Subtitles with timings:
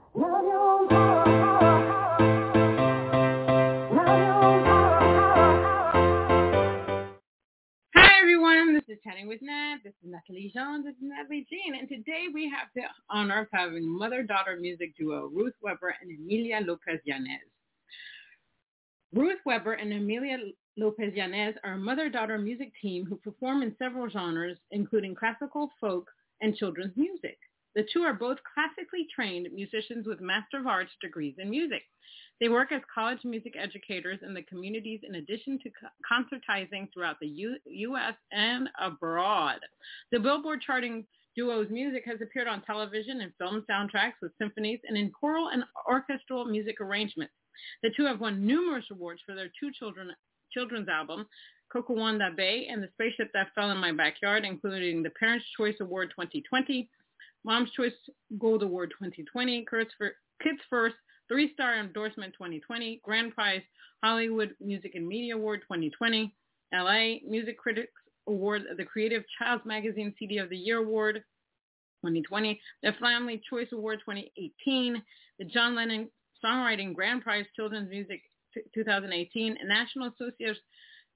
[9.03, 9.77] Chatting with Nat.
[9.83, 10.83] This is Natalie Jean.
[10.83, 11.75] This is Natalie Jean.
[11.79, 16.59] And today we have the honor of having mother-daughter music duo Ruth Weber and Emilia
[16.61, 17.39] Lopez Yanez.
[19.13, 20.37] Ruth Weber and Emilia
[20.77, 26.09] Lopez Yanez are a mother-daughter music team who perform in several genres, including classical, folk,
[26.41, 27.39] and children's music.
[27.75, 31.83] The two are both classically trained musicians with Master of Arts degrees in music.
[32.39, 35.69] They work as college music educators in the communities in addition to
[36.11, 38.15] concertizing throughout the U- U.S.
[38.31, 39.59] and abroad.
[40.11, 44.97] The Billboard charting duo's music has appeared on television and film soundtracks with symphonies and
[44.97, 47.33] in choral and orchestral music arrangements.
[47.83, 50.11] The two have won numerous awards for their two children,
[50.51, 51.27] children's album,
[51.73, 56.09] Kokowanda Bay and The Spaceship That Fell in My Backyard, including the Parents' Choice Award
[56.09, 56.89] 2020,
[57.43, 57.93] Mom's Choice
[58.39, 59.65] Gold Award 2020,
[60.41, 60.95] Kids First
[61.27, 63.61] Three-Star Endorsement 2020, Grand Prize
[64.03, 66.33] Hollywood Music and Media Award 2020,
[66.73, 67.91] LA Music Critics
[68.27, 71.23] Award, the Creative Child's Magazine CD of the Year Award
[72.03, 75.01] 2020, the Family Choice Award 2018,
[75.39, 76.09] the John Lennon
[76.43, 78.21] Songwriting Grand Prize Children's Music
[78.73, 80.61] 2018, National Association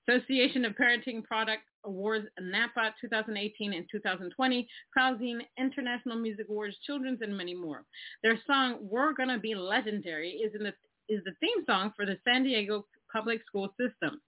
[0.08, 7.56] of Parenting Product Awards, NAPPA 2018 and 2020, Clouzine International Music Awards, Children's, and many
[7.56, 7.84] more.
[8.22, 10.74] Their song "We're Gonna Be Legendary" is in the
[11.08, 14.22] is the theme song for the San Diego public school system.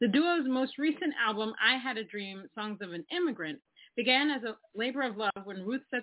[0.00, 3.60] The duo's most recent album, I Had a Dream, Songs of an Immigrant,
[3.96, 6.02] began as a labor of love when Ruth set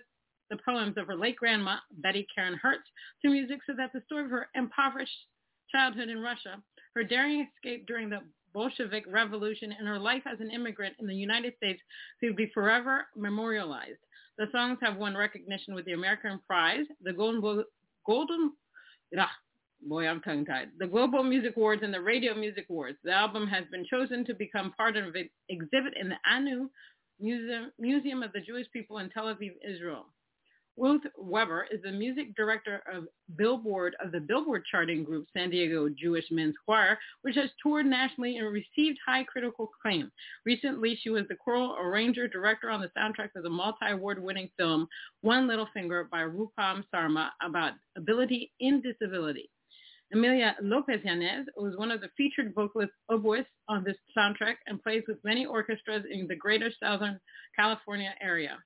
[0.50, 2.90] the poems of her late grandma, Betty Karon Hertz,
[3.22, 5.28] to music so that the story of her impoverished
[5.72, 6.62] childhood in Russia,
[6.96, 8.20] her daring escape during the
[8.54, 11.82] Bolshevik Revolution, and her life as an immigrant in the United States
[12.20, 14.00] could be forever memorialized.
[14.38, 17.64] The songs have won recognition with the American Prize, the Golden,
[18.06, 18.54] Golden
[19.18, 19.32] ah,
[19.88, 22.98] boy, I'm tongue-tied, the Global Music Awards, and the Radio Music Awards.
[23.04, 26.70] The album has been chosen to become part of an exhibit in the Anu
[27.20, 30.06] Museum, Museum of the Jewish People in Tel Aviv, Israel.
[30.82, 33.06] Ruth Weber is the music director of
[33.36, 38.38] Billboard of the Billboard charting group San Diego Jewish Men's Choir, which has toured nationally
[38.38, 40.12] and received high critical acclaim.
[40.44, 44.88] Recently, she was the choral arranger director on the soundtrack of the multi-award winning film
[45.22, 49.52] One Little Finger by Rupam Sarma about ability in disability.
[50.12, 55.04] Emilia Lopez Yanez was one of the featured vocalist oboists on this soundtrack and plays
[55.08, 57.20] with many orchestras in the greater Southern
[57.56, 58.58] California area.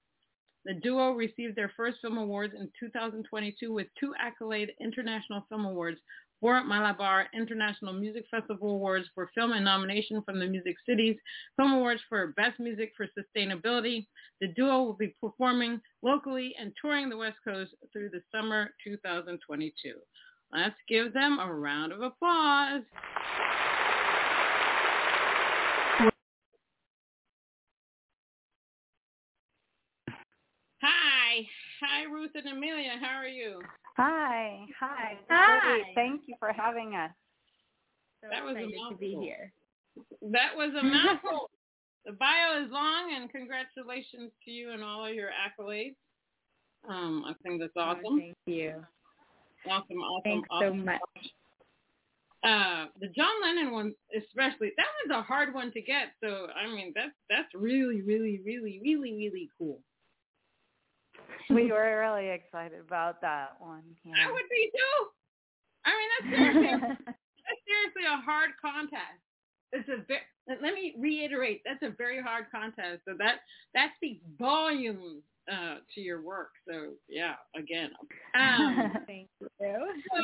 [0.66, 6.00] The duo received their first film awards in 2022 with two accolade International Film Awards,
[6.42, 11.18] four Malabar International Music Festival Awards for film and nomination from the Music Cities,
[11.56, 14.08] Film Awards for Best Music for Sustainability.
[14.42, 19.94] The duo will be performing locally and touring the West Coast through the summer 2022.
[20.52, 22.84] Let's give them a round of applause.
[30.82, 31.46] Hi.
[31.82, 32.94] Hi, Ruth and Emilia.
[33.00, 33.62] How are you?
[33.98, 34.66] Hi.
[34.80, 35.18] Hi.
[35.30, 35.82] Hi.
[35.94, 37.12] Thank you for having us.
[38.22, 39.22] So That was a excited to be mouthful.
[39.22, 39.54] here.
[40.32, 41.52] That was a mouthful.
[42.06, 45.96] the bio is long, and congratulations to you and all of your accolades.
[46.90, 48.20] Um, I think that's Oh, awesome.
[48.20, 48.74] thank you.
[49.70, 51.02] Awesome, awesome, Thanks so much.
[52.44, 56.14] Uh, the John Lennon one, especially, that was a hard one to get.
[56.24, 59.80] So, I mean, that's that's really, really, really, really, really cool.
[61.50, 63.84] We were really excited about that one.
[64.06, 64.32] I Yeah.
[64.32, 65.08] would be too.
[65.86, 69.22] I mean, that's seriously, that's seriously a hard contest.
[69.72, 70.22] It's a very,
[70.62, 73.02] let me reiterate, that's a very hard contest.
[73.06, 73.42] So that
[73.74, 76.52] that speaks volumes uh, to your work.
[76.68, 77.92] So yeah, again.
[78.36, 79.48] Um, Thank you.
[79.62, 80.22] so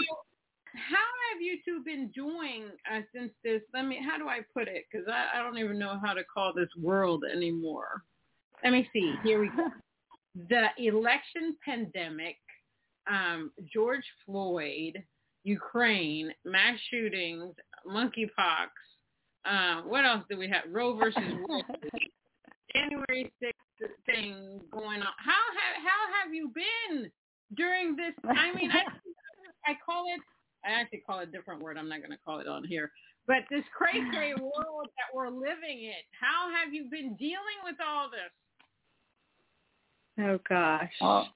[0.74, 3.62] how have you two been doing uh, since this?
[3.74, 4.00] Let me.
[4.04, 4.86] How do I put it?
[4.92, 8.04] Because I, I don't even know how to call this world anymore.
[8.64, 9.14] Let me see.
[9.24, 9.68] Here we go.
[10.36, 12.38] The election pandemic,
[13.10, 15.04] um, George Floyd,
[15.44, 17.54] Ukraine, mass shootings,
[17.88, 18.70] monkeypox.
[19.44, 20.64] Uh, what else do we have?
[20.70, 21.66] Roe versus Wade,
[22.74, 25.14] January 6th thing going on.
[25.18, 27.12] How have how have you been
[27.56, 28.14] during this.
[28.24, 28.84] I mean, I,
[29.70, 30.22] I call it.
[30.64, 31.78] I actually call it a different word.
[31.78, 32.92] I'm not going to call it on here.
[33.28, 36.02] But this crazy world that we're living in.
[36.20, 38.30] How have you been dealing with all this?
[40.20, 40.92] Oh gosh.
[41.00, 41.30] Well,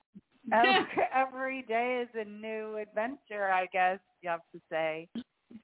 [0.51, 5.07] uh, every, oh, every day is a new adventure, I guess you have to say.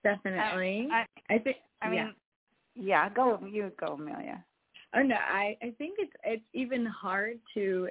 [0.03, 0.87] Definitely.
[0.91, 1.57] I, I, I think.
[1.81, 2.13] I mean,
[2.75, 3.05] yeah.
[3.05, 3.09] yeah.
[3.09, 3.39] Go.
[3.49, 4.43] You go, Emilia.
[4.95, 7.87] Oh no, I I think it's it's even hard to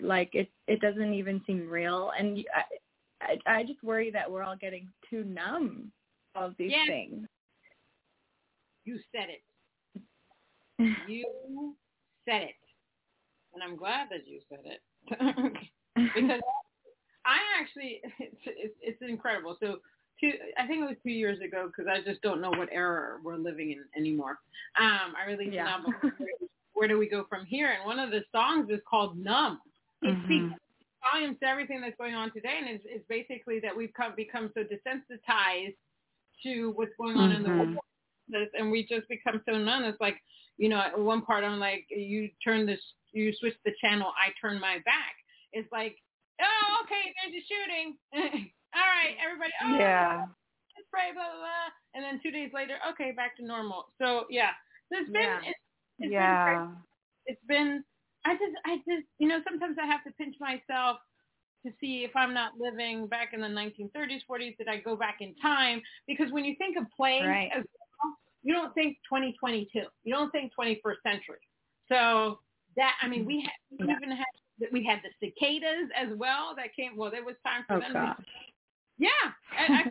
[0.00, 4.42] like it it doesn't even seem real, and I I, I just worry that we're
[4.42, 5.90] all getting too numb
[6.34, 6.86] of these yes.
[6.86, 7.26] things.
[8.84, 9.42] You said it.
[11.08, 11.74] you
[12.26, 12.54] said it,
[13.54, 14.80] and I'm glad that you said it
[15.96, 16.40] because
[17.24, 19.56] I actually it's, it's it's incredible.
[19.60, 19.78] So
[20.20, 23.18] two, I think it was two years ago because I just don't know what era
[23.22, 24.38] we're living in anymore.
[24.78, 25.62] Um, I released yeah.
[25.62, 25.94] an album.
[26.74, 27.70] Where do we go from here?
[27.70, 29.60] And one of the songs is called Numb.
[30.02, 30.24] It mm-hmm.
[30.24, 30.60] speaks
[31.12, 34.50] volumes to everything that's going on today, and it's, it's basically that we've come, become
[34.54, 35.76] so desensitized
[36.42, 37.36] to what's going on mm-hmm.
[37.36, 37.74] in the mm-hmm.
[38.32, 39.84] world, and we just become so numb.
[39.84, 40.16] It's like,
[40.58, 42.80] you know, at one part I'm like, you turn this,
[43.12, 45.14] you switch the channel, I turn my back.
[45.52, 45.96] It's like,
[46.40, 47.96] oh, okay, there's a shooting.
[48.74, 49.52] all right, everybody.
[49.62, 50.26] Oh, yeah.
[50.76, 51.68] Let's pray, blah, blah, blah.
[51.94, 53.92] And then two days later, okay, back to normal.
[54.00, 54.56] So yeah,
[54.90, 55.38] there's been, yeah.
[55.44, 55.60] It's,
[55.98, 56.58] it's yeah.
[56.58, 56.76] Been
[57.26, 57.84] it's been,
[58.24, 60.98] I just, I just, you know, sometimes I have to pinch myself
[61.64, 65.18] to see if I'm not living back in the 1930s, 40s, did I go back
[65.20, 65.80] in time?
[66.06, 67.50] Because when you think of plague right.
[67.54, 69.82] as well, you don't think 2022.
[70.02, 71.38] You don't think 21st century.
[71.88, 72.40] So
[72.76, 74.26] that, I mean, we, had, we even had,
[74.72, 77.92] we had the cicadas as well that came, well, there was time for oh, them
[77.92, 78.16] gosh.
[78.16, 78.24] to
[78.98, 79.82] yeah, I, I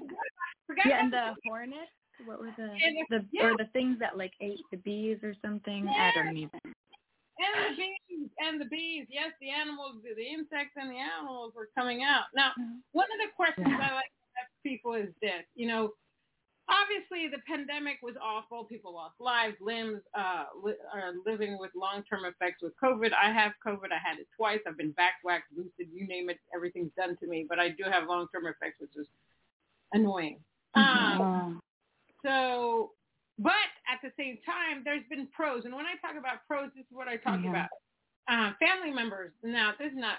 [0.67, 1.91] forgot, yeah, and the hornets.
[2.25, 2.69] What were the
[3.09, 3.45] the yeah.
[3.45, 5.85] or the things that like ate the bees or something?
[5.85, 6.11] Yeah.
[6.15, 6.59] I don't even.
[6.63, 9.07] And the bees and the bees.
[9.09, 12.25] Yes, the animals, the, the insects and the animals were coming out.
[12.35, 12.77] Now, mm-hmm.
[12.91, 13.89] one of the questions yeah.
[13.89, 15.91] I like to ask people is this: you know,
[16.69, 18.63] obviously the pandemic was awful.
[18.63, 23.11] People lost lives, limbs, uh, li- are living with long-term effects with COVID.
[23.13, 23.91] I have COVID.
[23.91, 24.59] I had it twice.
[24.67, 26.39] I've been back waxed, lucid, you name it.
[26.55, 29.07] Everything's done to me, but I do have long-term effects, which is
[29.93, 30.39] annoying.
[30.77, 31.21] Mm-hmm.
[31.21, 31.59] Um,
[32.23, 32.91] so,
[33.39, 35.65] but at the same time, there's been pros.
[35.65, 37.69] And when I talk about pros, this is what I talk about.
[38.29, 39.31] Uh, family members.
[39.43, 40.17] Now, this is not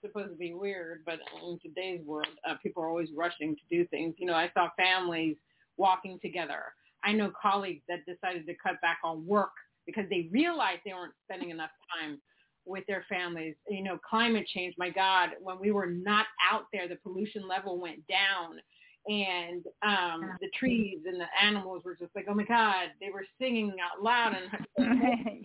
[0.00, 3.84] supposed to be weird, but in today's world, uh, people are always rushing to do
[3.88, 4.14] things.
[4.18, 5.36] You know, I saw families
[5.76, 6.62] walking together.
[7.04, 9.52] I know colleagues that decided to cut back on work
[9.86, 11.70] because they realized they weren't spending enough
[12.00, 12.20] time
[12.64, 13.54] with their families.
[13.68, 17.80] You know, climate change, my God, when we were not out there, the pollution level
[17.80, 18.60] went down
[19.08, 23.24] and um the trees and the animals were just like, oh my God, they were
[23.40, 25.44] singing out loud and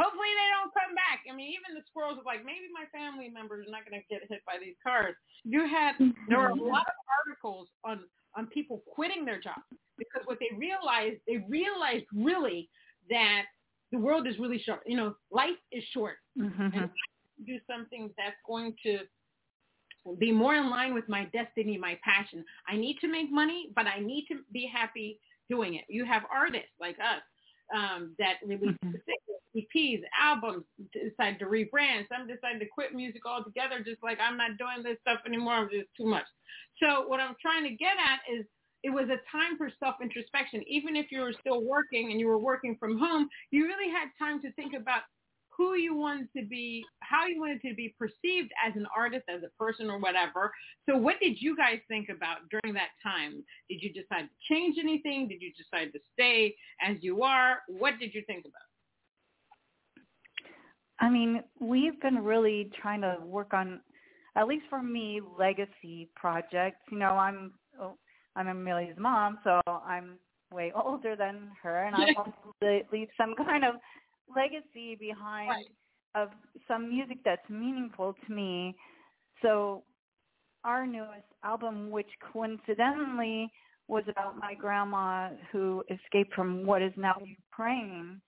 [0.00, 1.22] hopefully they don't come back.
[1.26, 4.06] I mean, even the squirrels were like, maybe my family members are not going to
[4.06, 5.14] get hit by these cars.
[5.44, 5.98] You had,
[6.28, 8.04] there were a lot of articles on
[8.36, 9.62] on people quitting their jobs
[9.96, 12.68] because what they realized, they realized really
[13.08, 13.42] that
[13.92, 14.80] the world is really short.
[14.86, 16.16] You know, life is short.
[16.38, 16.76] Mm-hmm.
[16.76, 16.90] And
[17.46, 18.98] do something that's going to
[20.18, 22.44] be more in line with my destiny, my passion.
[22.68, 25.18] I need to make money, but I need to be happy
[25.48, 25.84] doing it.
[25.88, 27.22] You have artists like us
[27.74, 28.90] um, that release mm-hmm.
[29.56, 32.08] EPs, albums, decided to rebrand.
[32.08, 35.68] Some decided to quit music altogether, just like I'm not doing this stuff anymore.
[35.72, 36.26] It's too much.
[36.82, 38.44] So what I'm trying to get at is
[38.82, 40.62] it was a time for self-introspection.
[40.68, 44.08] Even if you were still working and you were working from home, you really had
[44.18, 45.02] time to think about
[45.56, 49.42] who you wanted to be, how you wanted to be perceived as an artist, as
[49.42, 50.52] a person or whatever.
[50.88, 53.42] So what did you guys think about during that time?
[53.70, 55.28] Did you decide to change anything?
[55.28, 57.58] Did you decide to stay as you are?
[57.68, 58.73] What did you think about?
[61.00, 63.80] I mean, we've been really trying to work on,
[64.36, 66.80] at least for me, legacy projects.
[66.90, 67.96] You know, I'm oh,
[68.36, 70.18] I'm Emilia's mom, so I'm
[70.52, 73.74] way older than her, and I want to leave some kind of
[74.34, 75.66] legacy behind right.
[76.14, 76.28] of
[76.68, 78.74] some music that's meaningful to me.
[79.42, 79.82] So
[80.64, 83.50] our newest album, which coincidentally
[83.88, 88.20] was about my grandma who escaped from what is now Ukraine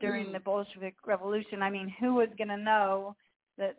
[0.00, 0.32] during mm.
[0.32, 1.62] the Bolshevik Revolution.
[1.62, 3.16] I mean, who was going to know
[3.58, 3.76] that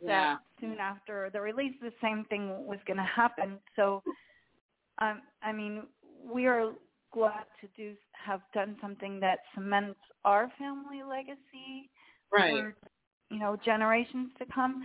[0.00, 0.08] yeah.
[0.08, 3.58] that soon after the release, the same thing was going to happen?
[3.76, 4.02] So,
[4.98, 5.82] um, I mean,
[6.32, 6.72] we are
[7.12, 11.90] glad to do have done something that cements our family legacy
[12.32, 12.52] right.
[12.52, 12.74] for
[13.30, 14.82] you know generations to come.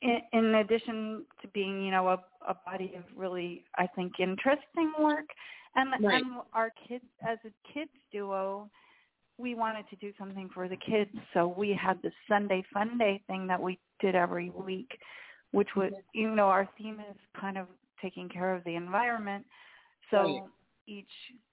[0.00, 4.92] In, in addition to being, you know, a, a body of really, I think, interesting
[5.00, 5.26] work,
[5.74, 6.22] and right.
[6.22, 8.70] and our kids as a kids duo,
[9.38, 13.22] we wanted to do something for the kids, so we had this Sunday Fun Day
[13.26, 14.98] thing that we did every week,
[15.52, 17.66] which was, you know our theme is kind of
[18.02, 19.44] taking care of the environment.
[20.10, 20.48] So
[20.86, 21.06] each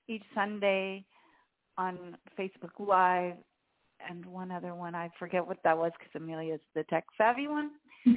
[0.07, 1.03] each Sunday
[1.77, 3.35] on Facebook Live
[4.07, 7.71] and one other one I forget what that was because Emilia's the tech savvy one.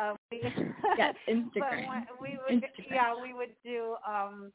[0.00, 0.42] uh, we,
[0.98, 1.86] yes, Instagram.
[1.86, 2.90] when we would Instagram.
[2.90, 4.52] yeah we would do um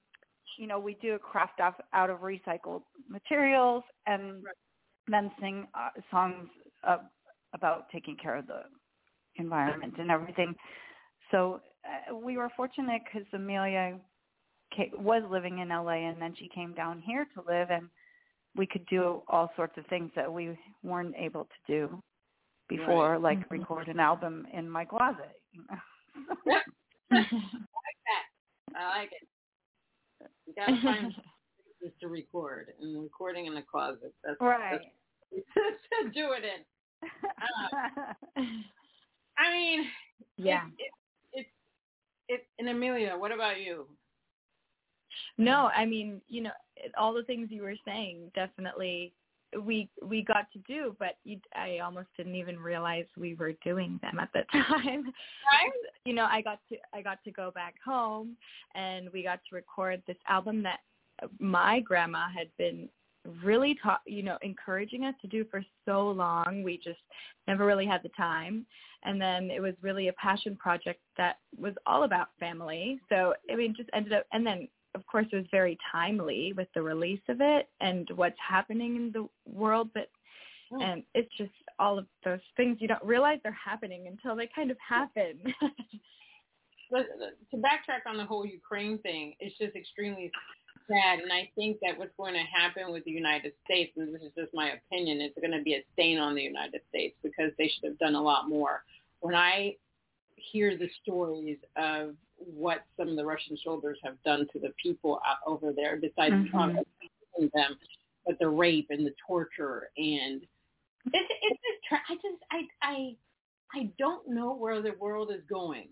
[0.58, 4.44] you know we do a craft off out of recycled materials and
[5.08, 6.48] then sing uh, songs
[6.88, 6.98] uh,
[7.54, 8.62] about taking care of the
[9.38, 10.54] environment and everything
[11.32, 14.00] so uh, we were fortunate because emilia
[14.76, 17.90] ca was living in la and then she came down here to live and
[18.56, 22.02] we could do all sorts of things that we weren't able to do
[22.70, 23.22] before Right.
[23.22, 23.52] like Mhm.
[23.52, 25.78] record an album in my closet you know?
[27.12, 28.26] I like that.
[28.76, 29.28] I like it.
[30.56, 31.14] You gotta find
[32.02, 34.14] to record, and recording in the closet.
[34.24, 34.82] That's right
[35.32, 36.64] That's, do it in.
[39.38, 39.86] I mean,
[40.38, 40.64] yeah.
[40.78, 40.92] It,
[41.34, 41.46] it,
[42.28, 43.86] it, it, and Emilia, what about you?
[45.38, 46.52] No, I mean, you know,
[46.98, 49.14] all the things you were saying definitely
[49.62, 54.00] we we got to do, but you, I almost didn't even realize we were doing
[54.02, 55.04] them at the time.
[55.04, 55.72] Right?
[56.06, 58.36] You know, I got to I got to go back home
[58.74, 60.80] and we got to record this album that
[61.40, 62.90] my grandma had been
[63.44, 66.62] really taught, you know, encouraging us to do for so long.
[66.64, 67.00] We just
[67.48, 68.66] never really had the time.
[69.04, 73.00] And then it was really a passion project that was all about family.
[73.10, 76.68] So I mean, just ended up, and then of course it was very timely with
[76.74, 79.90] the release of it and what's happening in the world.
[79.94, 80.10] But
[80.72, 80.84] Mm.
[80.84, 84.72] and it's just all of those things you don't realize they're happening until they kind
[84.72, 85.40] of happen.
[86.92, 87.08] But
[87.52, 90.32] to backtrack on the whole Ukraine thing, it's just extremely
[90.88, 91.20] sad.
[91.20, 94.32] And I think that what's going to happen with the United States, and this is
[94.38, 97.68] just my opinion, it's going to be a stain on the United States because they
[97.68, 98.84] should have done a lot more.
[99.20, 99.76] When I
[100.36, 105.20] hear the stories of what some of the Russian soldiers have done to the people
[105.46, 106.52] over there, besides Mhm.
[106.52, 106.86] mm
[107.54, 107.78] them,
[108.26, 110.48] but the rape and the torture and
[111.14, 113.18] it's it's just I just I I
[113.74, 115.90] I don't know where the world is going.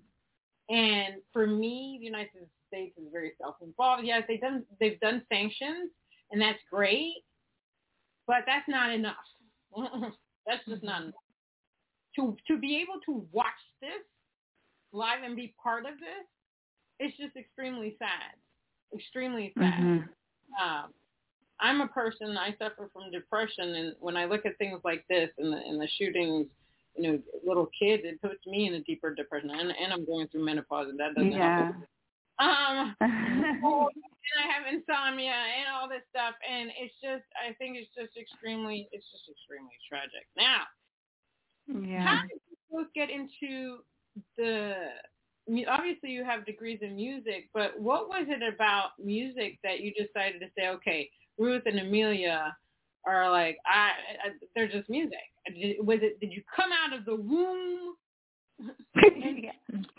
[0.69, 4.05] And for me, the United States is very self-involved.
[4.05, 5.91] Yes, they've done they've done sanctions,
[6.31, 7.23] and that's great,
[8.25, 9.15] but that's not enough.
[10.47, 11.15] that's just not enough.
[12.15, 13.47] To to be able to watch
[13.81, 14.01] this
[14.93, 16.25] live and be part of this,
[16.99, 18.35] it's just extremely sad.
[18.93, 19.73] Extremely sad.
[19.73, 20.09] Mhm.
[20.59, 20.93] Um,
[21.59, 22.37] I'm a person.
[22.37, 25.79] I suffer from depression, and when I look at things like this and the and
[25.81, 26.47] the shootings,
[26.95, 29.49] you know, little kids, it puts me in a deeper depression.
[29.49, 31.75] And and I'm going through menopause, and that doesn't yeah help.
[32.39, 37.89] Um, and I have insomnia and all this stuff, and it's just, I think it's
[37.95, 40.27] just extremely, it's just extremely tragic.
[40.35, 40.63] Now,
[41.67, 43.83] yeah how did you both get into
[44.37, 44.73] the?
[45.67, 50.39] Obviously, you have degrees in music, but what was it about music that you decided
[50.39, 52.55] to say, okay, Ruth and Emilia
[53.05, 53.89] are like, I,
[54.25, 55.17] I they're just music.
[55.47, 56.19] Did- Was it?
[56.19, 57.95] Did you come out of the womb?
[58.95, 59.51] yeah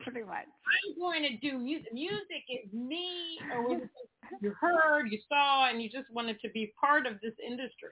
[0.04, 1.92] pretty much I'm going to do music.
[1.92, 3.90] Music is me, or was it
[4.40, 7.90] you heard, you saw, and you just wanted to be part of this industry?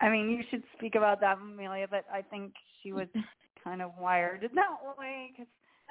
[0.00, 3.06] I mean, you should speak about that, Emilia, but I think she was
[3.62, 5.32] kind of wired in that way.
[5.36, 5.46] Cause,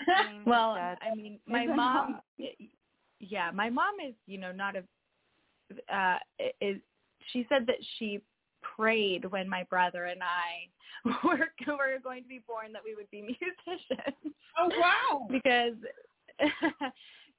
[0.07, 2.21] I mean, well, that I mean, my isn't mom,
[3.19, 4.83] yeah, my mom is, you know, not a,
[5.95, 6.17] uh,
[6.59, 6.77] is,
[7.31, 8.19] she said that she
[8.61, 13.09] prayed when my brother and I were, were going to be born that we would
[13.11, 15.27] be musicians Oh wow!
[15.29, 15.73] because,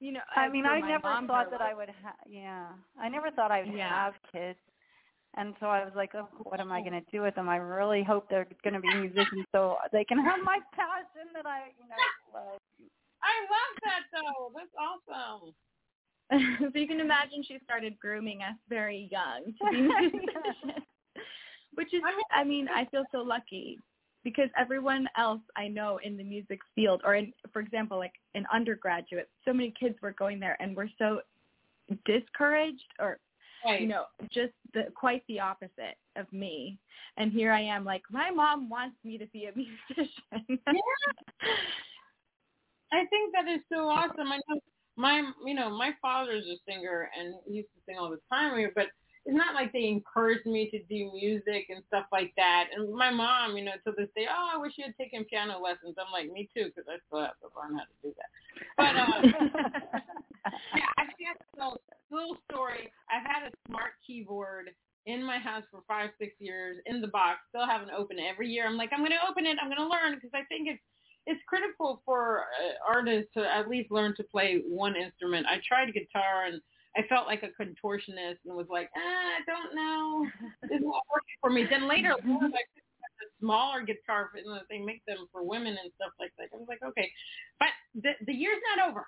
[0.00, 2.14] you know, I uh, mean, I never thought her that I would have.
[2.28, 2.68] Yeah,
[3.00, 3.88] I never thought I would Yeah.
[3.88, 4.58] have kids,
[5.36, 6.82] and so I was like, oh, what am I oh.
[6.82, 7.48] going to do with them?
[7.48, 11.46] I really hope they're going to be musicians so they can have my passion that
[11.46, 11.96] I, you know,
[12.34, 12.60] love.
[13.22, 14.52] I love that though.
[14.54, 15.54] That's awesome.
[16.72, 20.84] so you can imagine she started grooming us very young to be musicians,
[21.74, 23.78] which is, I mean- I mean, I feel so lucky
[24.24, 28.44] because everyone else I know in the music field, or in, for example, like in
[28.52, 31.20] undergraduate, so many kids were going there and were so
[32.04, 33.18] discouraged, or
[33.64, 33.80] Right.
[33.80, 36.78] you know, just the quite the opposite of me.
[37.16, 40.58] And here I am, like my mom wants me to be a musician.
[42.92, 44.32] I think that is so awesome.
[44.32, 44.60] I know
[44.96, 48.58] my, you know, my father's a singer and he used to sing all the time
[48.58, 48.86] here, but
[49.24, 52.66] it's not like they encouraged me to do music and stuff like that.
[52.74, 55.60] And my mom, you know, to this day, oh, I wish you had taken piano
[55.62, 55.94] lessons.
[55.96, 58.30] I'm like, me too, because I still have to learn how to do that.
[58.76, 60.00] But uh,
[60.76, 61.01] yeah, I
[61.56, 61.76] so
[62.10, 62.90] little story.
[63.10, 64.70] I've had a smart keyboard
[65.06, 67.40] in my house for five, six years in the box.
[67.48, 68.26] Still haven't opened it.
[68.30, 69.56] Every year, I'm like, I'm going to open it.
[69.60, 70.82] I'm going to learn because I think it's
[71.26, 75.46] it's critical for uh, artists to at least learn to play one instrument.
[75.46, 76.60] I tried guitar and
[76.96, 80.26] I felt like a contortionist and was like, ah, I don't know,
[80.64, 81.64] it's not working for me.
[81.68, 82.82] Then later, I picked
[83.22, 86.48] a smaller guitar, and they make them for women and stuff like that.
[86.52, 87.10] I was like, okay,
[87.58, 89.06] but the the year's not over,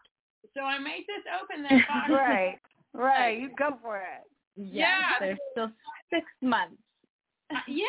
[0.55, 2.11] so I may just open that box.
[2.11, 2.59] right,
[2.93, 4.25] right, you go for it.
[4.57, 5.71] Yes, yeah, there's still
[6.13, 6.77] six months.
[7.69, 7.87] Yeah,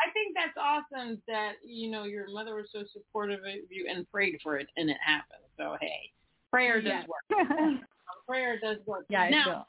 [0.00, 4.10] I think that's awesome that you know your mother was so supportive of you and
[4.10, 5.44] prayed for it, and it happened.
[5.56, 6.10] So hey,
[6.50, 7.08] prayer does yes.
[7.08, 7.80] work.
[8.28, 9.06] prayer does work.
[9.08, 9.66] Yeah, now,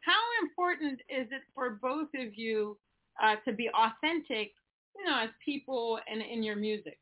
[0.00, 2.78] how important is it for both of you
[3.22, 4.52] uh, to be authentic,
[4.96, 6.98] you know, as people and in your music?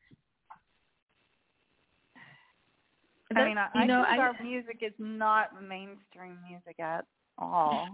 [3.34, 7.04] I mean, I, I know, think I, our music is not mainstream music at
[7.38, 7.88] all.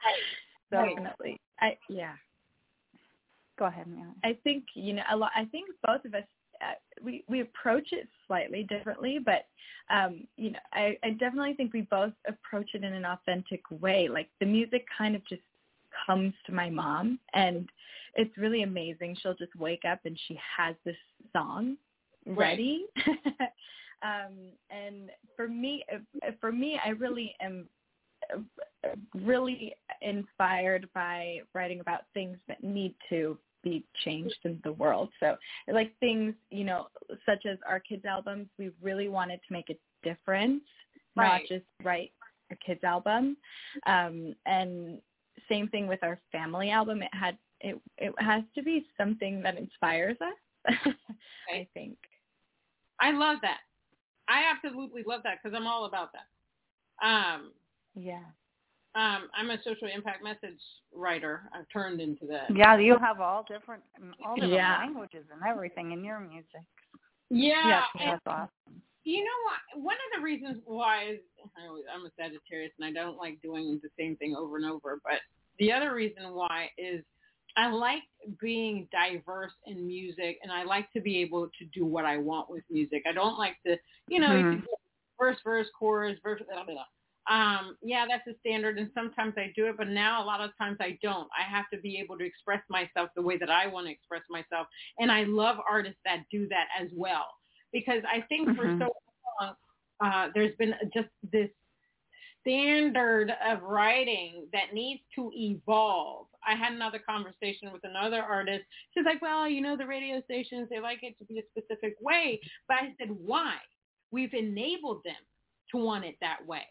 [0.70, 1.38] Definitely.
[1.60, 2.14] I yeah.
[3.58, 4.10] Go ahead, Mary.
[4.24, 5.32] I think you know a lot.
[5.36, 6.24] I think both of us
[6.62, 6.74] uh,
[7.04, 9.46] we we approach it slightly differently, but
[9.94, 14.08] um, you know I, I definitely think we both approach it in an authentic way.
[14.08, 15.42] Like the music kind of just
[16.06, 17.68] comes to my mom, and
[18.14, 19.16] it's really amazing.
[19.22, 20.96] She'll just wake up and she has this
[21.32, 21.76] song
[22.26, 22.86] ready.
[23.06, 23.48] Right.
[24.02, 24.32] um,
[24.70, 25.84] and for me,
[26.40, 27.68] for me, I really am
[29.14, 35.08] really inspired by writing about things that need to be changed in the world.
[35.20, 35.36] So
[35.68, 36.88] like things, you know,
[37.26, 40.62] such as our kids albums, we really wanted to make a difference,
[41.16, 41.40] right.
[41.40, 42.12] not just write
[42.50, 43.36] a kids album.
[43.86, 44.98] Um, and
[45.48, 47.02] same thing with our family album.
[47.02, 50.74] It had it it has to be something that inspires us.
[51.54, 51.96] I think.
[53.00, 53.58] I love that.
[54.32, 57.06] I absolutely love that because I'm all about that.
[57.06, 57.52] Um,
[57.94, 58.24] yeah.
[58.94, 60.60] Um, I'm a social impact message
[60.94, 61.42] writer.
[61.54, 62.54] I've turned into that.
[62.54, 63.82] Yeah, you have all different
[64.24, 64.78] all different yeah.
[64.78, 66.64] languages and everything in your music.
[67.30, 68.82] Yeah, yeah that's awesome.
[69.04, 69.84] You know what?
[69.84, 71.18] One of the reasons why is
[71.94, 75.00] I'm a Sagittarius and I don't like doing the same thing over and over.
[75.02, 75.20] But
[75.58, 77.02] the other reason why is
[77.56, 78.02] I like
[78.40, 82.50] being diverse in music and I like to be able to do what I want
[82.50, 83.02] with music.
[83.06, 83.76] I don't like to,
[84.08, 84.60] you know, mm-hmm.
[85.18, 86.84] verse, verse, chorus, verse, blah, blah, blah
[87.30, 90.50] um, yeah, that's a standard, and sometimes I do it, but now a lot of
[90.58, 91.28] times I don't.
[91.38, 94.22] I have to be able to express myself the way that I want to express
[94.28, 94.66] myself,
[94.98, 97.26] and I love artists that do that as well
[97.72, 98.78] because I think mm-hmm.
[98.78, 98.92] for so
[99.40, 99.54] long
[100.00, 101.48] uh, there's been just this
[102.42, 106.26] standard of writing that needs to evolve.
[106.46, 108.64] I had another conversation with another artist.
[108.92, 111.94] She's like, well, you know, the radio stations, they like it to be a specific
[112.00, 112.40] way.
[112.68, 113.54] But I said, why?
[114.10, 115.14] We've enabled them
[115.70, 116.62] to want it that way.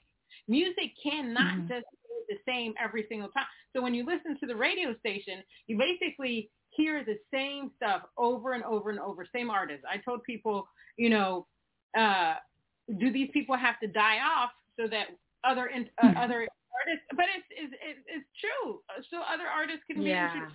[0.47, 1.67] Music cannot mm-hmm.
[1.67, 1.86] just
[2.27, 3.45] be the same every single time.
[3.75, 8.53] So when you listen to the radio station, you basically hear the same stuff over
[8.53, 9.84] and over and over, same artists.
[9.89, 11.47] I told people, you know,
[11.97, 12.36] uh,
[12.99, 15.07] do these people have to die off so that
[15.43, 16.17] other in, uh, mm-hmm.
[16.17, 17.08] other artists?
[17.12, 18.82] But it's, it's it's it's true.
[19.10, 20.10] So other artists can be.
[20.10, 20.47] Yeah.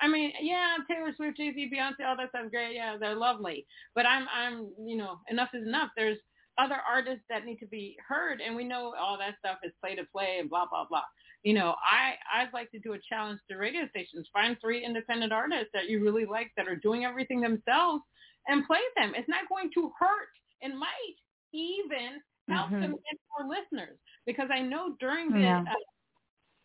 [0.00, 2.74] I mean, yeah, Taylor Swift, Jay Z, Beyonce, all that stuff, great.
[2.74, 3.64] Yeah, they're lovely.
[3.94, 5.90] But I'm, I'm, you know, enough is enough.
[5.96, 6.18] There's
[6.58, 9.94] other artists that need to be heard and we know all that stuff is play
[9.94, 11.02] to play and blah blah blah
[11.42, 15.32] you know i i'd like to do a challenge to radio stations find three independent
[15.32, 18.02] artists that you really like that are doing everything themselves
[18.48, 20.28] and play them it's not going to hurt
[20.60, 21.16] and might
[21.54, 22.80] even help mm-hmm.
[22.80, 25.60] them get more listeners because i know during the yeah.
[25.60, 25.74] uh,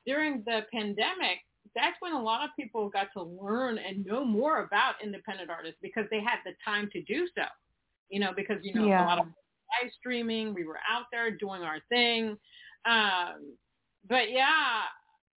[0.05, 1.39] during the pandemic
[1.75, 5.77] that's when a lot of people got to learn and know more about independent artists
[5.81, 7.43] because they had the time to do so
[8.09, 9.03] you know because you know yeah.
[9.03, 9.25] a lot of
[9.81, 10.53] live streaming.
[10.53, 12.37] We were out there doing our thing.
[12.85, 13.55] Um,
[14.07, 14.81] but yeah,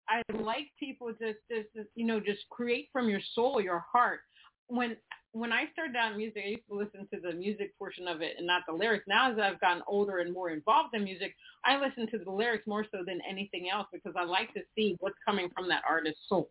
[0.08, 4.20] I like people just, just, you know, just create from your soul, your heart.
[4.68, 4.96] When
[5.32, 8.22] when I started out in music, I used to listen to the music portion of
[8.22, 9.06] it and not the lyrics.
[9.08, 12.66] Now as I've gotten older and more involved in music, I listen to the lyrics
[12.68, 16.22] more so than anything else because I like to see what's coming from that artist's
[16.28, 16.50] soul.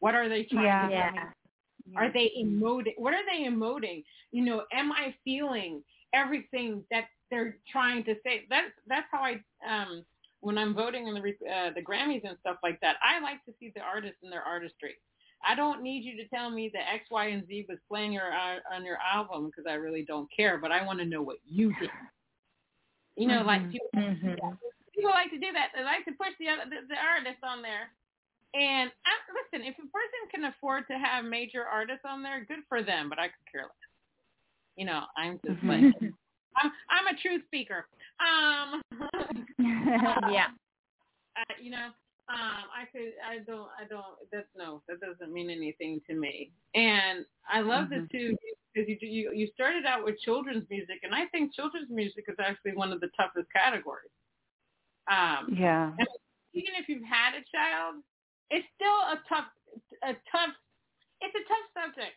[0.00, 0.88] What are they trying yeah.
[0.88, 1.98] to yeah.
[1.98, 2.94] Are they emoting?
[2.96, 4.04] What are they emoting?
[4.32, 5.82] You know, am I feeling
[6.14, 8.46] everything that they're trying to say.
[8.48, 10.04] That's that's how I um
[10.40, 12.96] when I'm voting in the uh, the Grammys and stuff like that.
[13.02, 14.94] I like to see the artists and their artistry.
[15.46, 18.32] I don't need you to tell me that X, Y, and Z was playing your
[18.32, 20.58] uh, on your album because I really don't care.
[20.58, 21.90] But I want to know what you did.
[23.16, 23.48] You know, mm-hmm.
[23.48, 24.34] like people, mm-hmm.
[24.94, 25.68] people like to do that.
[25.74, 27.90] They like to push the other the, the artist on there.
[28.54, 32.62] And I, listen, if a person can afford to have major artists on there, good
[32.68, 33.08] for them.
[33.08, 33.90] But I could care less.
[34.76, 35.68] You know, I'm just mm-hmm.
[35.68, 35.94] like
[36.56, 37.86] I'm I'm a true speaker.
[38.22, 38.82] Um,
[40.32, 40.50] yeah.
[41.36, 41.88] Uh, you know,
[42.32, 44.16] um, I could, I don't, I don't.
[44.32, 46.52] That's no, that doesn't mean anything to me.
[46.74, 48.04] And I love mm-hmm.
[48.04, 48.36] the two
[48.72, 52.36] because you, you you started out with children's music, and I think children's music is
[52.40, 54.08] actually one of the toughest categories.
[55.04, 55.92] Um, yeah.
[56.54, 58.00] even if you've had a child,
[58.48, 59.52] it's still a tough,
[60.02, 60.56] a tough,
[61.20, 62.16] it's a tough subject.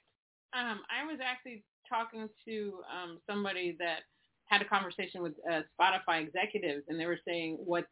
[0.55, 4.07] Um, I was actually talking to um, somebody that
[4.45, 7.85] had a conversation with uh, Spotify executives, and they were saying what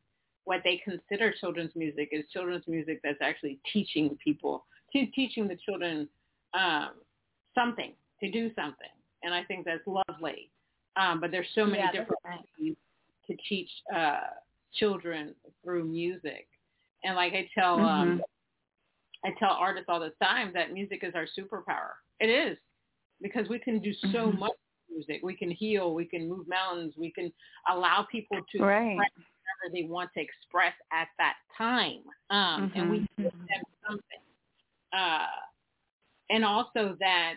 [0.45, 5.57] what they consider children's music is children's music that's actually teaching people, to teaching the
[5.57, 6.07] children
[6.53, 6.91] um,
[7.53, 8.87] something to do something,
[9.23, 10.49] and I think that's lovely.
[10.95, 12.21] Um, but there's so many Yeah, different
[12.59, 12.75] ways
[13.27, 14.19] to teach uh,
[14.73, 16.47] children through music,
[17.03, 18.23] and like I tell um, Mhm.
[19.23, 21.93] I tell artists all the time that music is our superpower.
[22.19, 22.57] It is
[23.21, 24.37] because we can do so Mhm.
[24.37, 24.53] much
[24.89, 25.21] music.
[25.23, 25.95] We can heal.
[25.95, 26.95] We can move mountains.
[26.95, 27.33] We can
[27.67, 29.11] allow people to Right.
[29.61, 34.19] Whatever they want to express at that time, um, and we give them something.
[34.93, 35.25] Uh,
[36.29, 37.35] and also that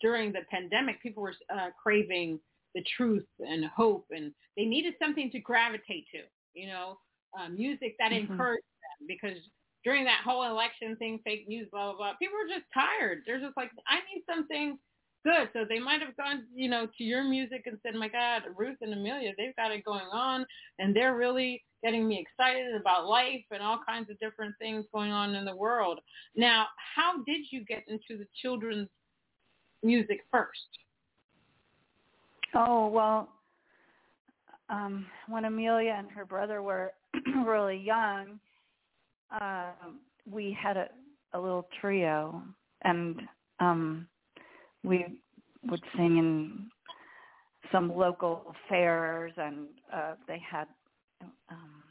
[0.00, 2.38] during the pandemic, people were uh, craving
[2.74, 6.20] the truth and hope, and they needed something to gravitate to.
[6.54, 6.98] You know,
[7.38, 8.30] uh, music that Mhm.
[8.30, 9.38] encouraged them because
[9.84, 13.22] during that whole election thing, fake news, blah blah blah, people were just tired.
[13.26, 14.78] They're just like, I need something
[15.24, 15.48] good.
[15.52, 18.78] So they might have gone, you know, to your music and said, my God, Ruth
[18.80, 20.46] and Emilia, they've got it going on,
[20.78, 25.12] and they're really getting me excited about life and all kinds of different things going
[25.12, 26.00] on in the world.
[26.36, 28.88] Now, how did you get into the children's
[29.82, 30.58] music first?
[32.54, 33.28] Oh well,
[34.70, 36.92] um, when Amelia and her brother were
[37.46, 38.40] really young,
[39.40, 40.00] um,
[40.30, 40.88] we had a,
[41.34, 42.42] a little trio,
[42.82, 43.20] and
[43.60, 44.06] um,
[44.84, 45.20] we
[45.68, 46.70] would sing in
[47.72, 50.66] some local fairs, and uh, they had
[51.50, 51.82] um,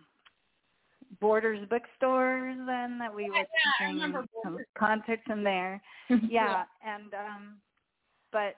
[1.19, 4.65] Borders bookstores then that we would yeah, sing some Borders.
[4.77, 5.81] concerts in there.
[6.29, 7.57] yeah, and um
[8.31, 8.55] but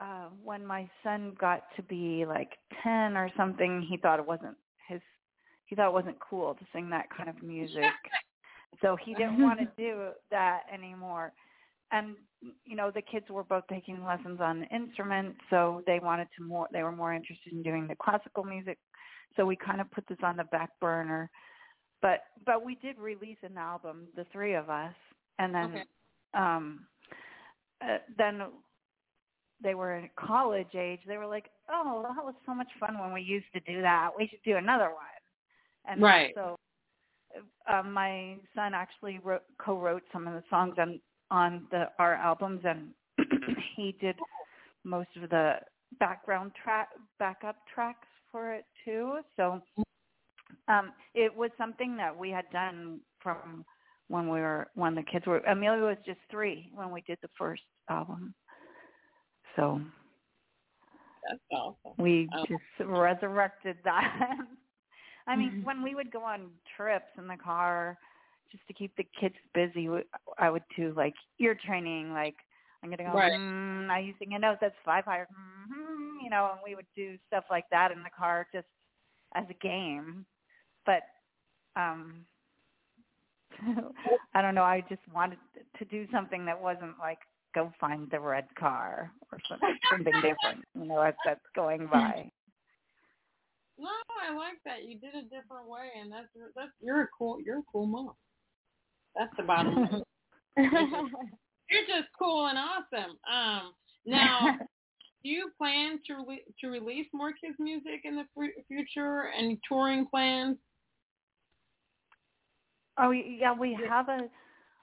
[0.00, 2.50] uh when my son got to be like
[2.82, 4.56] 10 or something he thought it wasn't
[4.88, 5.00] his
[5.66, 7.82] he thought it wasn't cool to sing that kind of music
[8.80, 11.32] so he didn't want to do that anymore
[11.92, 12.16] and
[12.64, 16.68] you know the kids were both taking lessons on instruments so they wanted to more
[16.72, 18.78] they were more interested in doing the classical music.
[19.36, 21.30] So we kind of put this on the back burner.
[22.00, 24.94] But but we did release an album the three of us
[25.38, 25.84] and then Okay.
[26.34, 26.86] um
[27.82, 28.42] uh, then
[29.62, 31.00] they were in college age.
[31.06, 34.10] They were like oh that was so much fun when we used to do that.
[34.16, 35.04] We should do another one.
[35.86, 36.34] And Right.
[36.34, 36.56] so
[37.70, 42.60] uh, my son actually wrote, co-wrote some of the songs on on the our albums
[42.64, 42.90] and
[43.76, 44.16] he did
[44.84, 45.54] most of the
[45.98, 46.88] background track
[47.18, 49.60] backup tracks for it too so
[50.68, 53.64] um it was something that we had done from
[54.08, 57.28] when we were when the kids were Emilia was just 3 when we did the
[57.36, 58.34] first album
[59.56, 59.80] so
[61.28, 61.92] That's awesome.
[61.98, 62.44] we Oh.
[62.46, 64.36] just resurrected that.
[65.26, 65.64] I mean, Mhm.
[65.64, 67.98] when we would go on trips in the car
[68.50, 70.04] just to keep the kids busy, we-
[70.38, 72.36] I would do like ear training, like
[72.82, 73.32] I'm gonna go, Right.
[73.32, 76.86] mm, now you sing a note that's five higher, mm-hmm, you know, and we would
[76.96, 78.66] do stuff like that in the car just
[79.34, 80.24] as a game.
[80.86, 81.02] But
[81.76, 82.24] um
[84.34, 85.38] I don't know, I just wanted
[85.78, 87.18] to do something that wasn't like
[87.54, 92.30] go find the red car or something, something different, you know, as that's going by.
[93.78, 93.90] No,
[94.22, 94.84] I like that.
[94.84, 98.12] You did a different way, and that's that's you're a cool you're a cool mom.
[99.18, 100.02] That's the bottom line.
[100.56, 103.18] You're just cool and awesome.
[103.30, 103.72] Um,
[104.06, 104.56] now,
[105.22, 109.30] do you plan to re- to release more kids music in the fu- future?
[109.36, 110.56] Any touring plans?
[112.96, 114.28] Oh yeah, we have a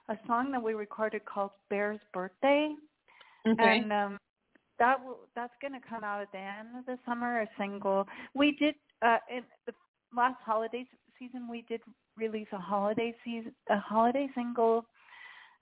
[0.08, 2.74] a song that we recorded called Bear's Birthday,
[3.48, 3.78] Okay.
[3.78, 4.18] and um,
[4.78, 7.40] that will that's going to come out at the end of the summer.
[7.40, 8.06] A single.
[8.34, 9.72] We did uh, in the
[10.16, 10.86] last holiday
[11.18, 11.48] season.
[11.50, 11.80] We did
[12.16, 14.84] release a holiday season a holiday single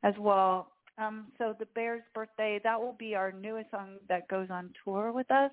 [0.02, 0.72] as well.
[0.98, 5.12] Um, so the Bear's Birthday that will be our newest song that goes on tour
[5.12, 5.50] with us.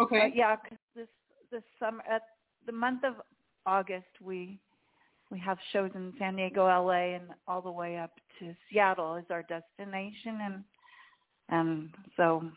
[0.00, 0.28] okay.
[0.28, 1.08] But yeah, 'cause this
[1.50, 2.22] this summer at
[2.66, 3.20] the month of
[3.66, 4.58] August we
[5.30, 9.24] we have shows in San Diego, LA, and all the way up to Seattle is
[9.30, 10.64] our destination, and
[11.48, 12.50] and so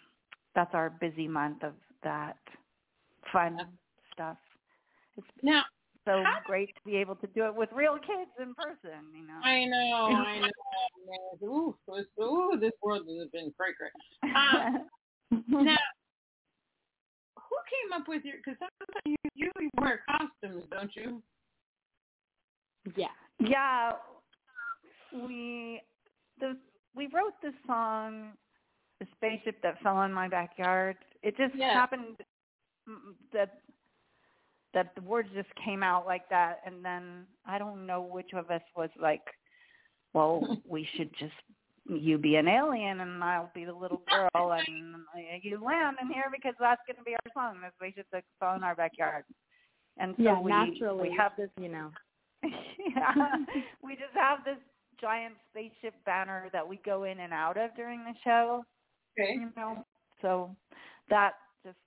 [0.56, 2.38] that's our busy month of that
[3.32, 3.58] fun
[4.14, 4.38] stuff.
[5.18, 5.64] It's Now,
[6.06, 9.26] so How- great to be able to do it with real kids in person, you
[9.28, 9.40] know.
[9.44, 10.48] I know, I know.
[11.10, 11.50] man.
[11.50, 13.92] Ooh, it's- ooh, this world has been great, great.
[14.36, 14.86] Um,
[15.66, 15.78] now,
[17.38, 18.36] who came up with your?
[18.38, 21.22] Because sometimes you, you wear costumes, don't you?
[22.96, 23.08] yeah.
[23.40, 23.92] Yeah,
[25.28, 25.82] we
[26.40, 26.58] the
[26.96, 28.32] we wrote this song
[29.02, 30.96] the spaceship that fell in my backyard.
[31.22, 31.74] It just Yeah.
[31.74, 32.16] happened
[32.88, 33.60] mm, that
[34.76, 38.52] that the words just came out like that, and then I don't know which of
[38.52, 39.24] us was like,
[40.14, 41.34] well, we should just
[41.88, 44.66] you be an alien and I'll be the little girl and
[45.44, 47.62] you land in here because that's going to be our song.
[47.62, 49.24] The spaceship that fell in our backyard.
[49.98, 51.92] And so yeah, we naturally, we have this you know.
[52.44, 53.14] yeah,
[53.84, 54.58] we just have this
[55.00, 58.66] giant spaceship banner that we go in and out of during the show.
[59.20, 59.34] Okay.
[59.34, 59.86] You know,
[60.22, 60.56] so
[61.10, 61.34] that
[61.64, 61.78] just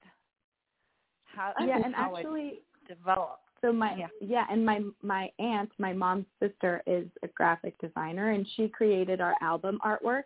[1.27, 3.43] how yeah, and how actually, it developed.
[3.61, 4.09] so my Yeah.
[4.21, 9.21] yeah, and my my aunt, my mom's sister, is a graphic designer, and she created
[9.21, 10.25] our album artwork.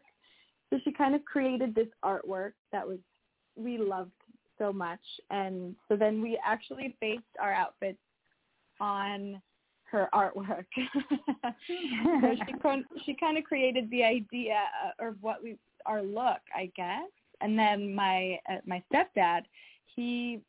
[0.70, 2.98] So she kind of created this artwork that was
[3.56, 4.12] we loved
[4.58, 7.98] so much, and so then we actually based our outfits
[8.80, 9.40] on
[9.84, 10.66] her artwork.
[11.66, 16.40] so she con- she kind of created the idea uh, of what we our look,
[16.54, 17.10] I guess.
[17.40, 19.42] And then my uh, my stepdad,
[19.94, 20.40] he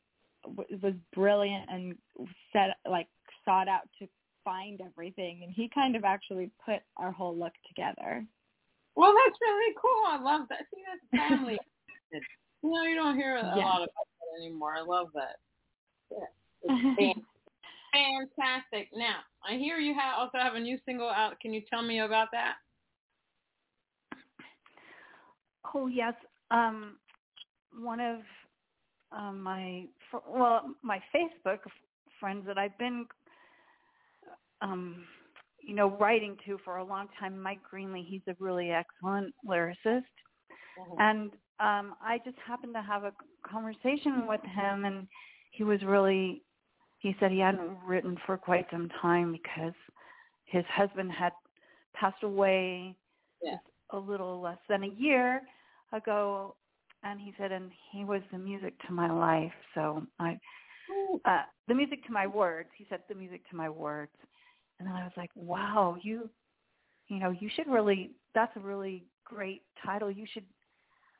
[0.46, 1.96] was brilliant and
[2.52, 3.08] set like
[3.46, 4.08] sought out to
[4.44, 8.26] find everything, and he kind of actually put our whole look together.
[8.96, 10.04] Well, that's really cool.
[10.08, 10.60] I love that.
[10.74, 11.60] See, that's family.
[12.62, 13.66] you know, you don't hear a Yeah.
[13.66, 14.76] lot about that anymore.
[14.78, 15.38] I love that.
[16.12, 16.72] Yeah.
[16.98, 17.20] It's
[17.94, 18.90] fantastic.
[18.94, 21.40] Now, I hear you have also have a new single out.
[21.40, 22.56] Can you tell me about that?
[25.74, 26.14] Oh yes,
[26.52, 26.98] um,
[27.76, 28.20] one of
[29.12, 29.86] um, my
[30.28, 31.60] well, my Facebook
[32.20, 33.06] friends that I've been,
[34.62, 35.04] um,
[35.62, 37.42] you know, writing to for a long time.
[37.42, 40.04] Mike Greenly, he's a really excellent lyricist,
[41.00, 43.14] and um, I just happened to have a
[43.48, 45.08] conversation with him, and
[45.52, 46.44] he was really.
[47.00, 49.74] He said he hadn't written for quite some time because
[50.46, 51.34] his husband had
[51.94, 52.96] passed away
[53.42, 53.58] Yeah.
[53.90, 55.42] a little less than a year
[55.92, 56.56] ago
[57.04, 59.54] and he said and he was the music to my life.
[59.76, 60.38] So i
[61.26, 64.12] uh the music to my words he said the music to my words.
[64.80, 66.30] And then i was like wow you
[67.08, 70.10] you know you should really that's a really great title.
[70.12, 70.46] You should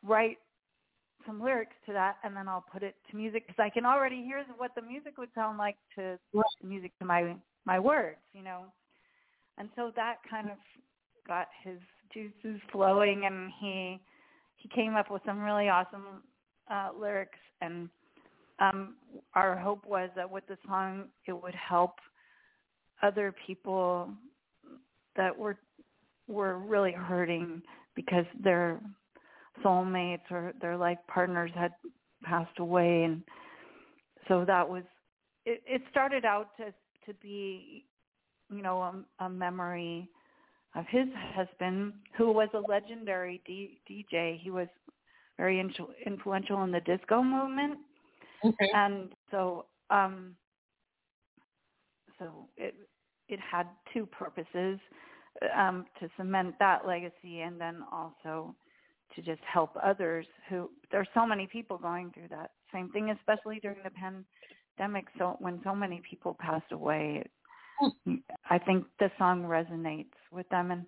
[0.04, 0.38] write
[1.26, 4.24] some lyrics to that and then i'll put it to music because i can already
[4.24, 6.44] hear what the music would sound like to Right.
[6.62, 8.66] the music to my my words you know?
[9.58, 10.58] And so that kind of
[11.28, 11.80] got his
[12.14, 14.02] juices flowing and he
[14.64, 16.24] he came up with some really awesome
[16.72, 17.90] uh lyrics and
[18.60, 18.96] um
[19.36, 21.92] our hope was that with the song it would help
[23.04, 24.10] other people
[25.16, 25.58] that were
[26.28, 27.62] were really hurting
[27.96, 28.80] because their
[29.64, 31.72] soulmates or their life partners had
[32.24, 33.04] passed away.
[33.04, 33.22] And
[34.28, 34.84] so that was
[35.46, 36.74] it, it started out to
[37.06, 37.86] to be
[38.50, 38.82] you know
[39.20, 40.10] a, a memory
[40.76, 44.68] of his husband who was a legendary D, DJ he was
[45.38, 47.80] very influ- influential in the disco movement.
[48.44, 48.70] Okay.
[48.74, 50.36] and so um
[52.20, 52.76] so it
[53.30, 54.80] it had two purposes
[55.56, 58.56] um to cement that legacy and then also
[59.16, 62.52] to just help others who there's so many people going through that.
[62.74, 65.06] Same thing especially during the pandemic.
[65.18, 67.32] So when so many people passed away it,
[68.50, 70.86] i think the song resonates with them and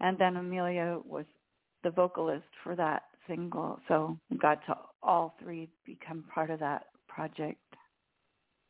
[0.00, 1.24] and then emilia was
[1.82, 6.86] the vocalist for that single so we got to all three become part of that
[7.08, 7.58] project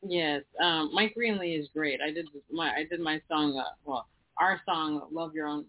[0.07, 1.99] Yes, um, Mike Greenly is great.
[2.01, 5.65] I did my I did my song, uh, well, our song, "Love Your Own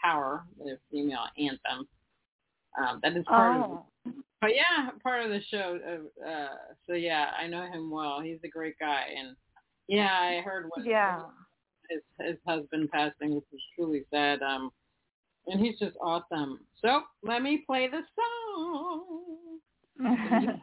[0.00, 1.88] Power," the female anthem.
[2.78, 3.84] Um, that is part of, oh
[4.40, 5.78] but yeah, part of the show.
[5.84, 8.20] Uh, uh, so yeah, I know him well.
[8.20, 9.36] He's a great guy, and
[9.88, 11.22] yeah, I heard what yeah
[11.90, 14.42] his his husband passing, which was truly sad.
[14.42, 14.70] Um,
[15.46, 16.60] and he's just awesome.
[16.82, 19.58] So let me play the song.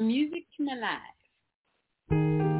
[0.00, 2.57] Music to my life.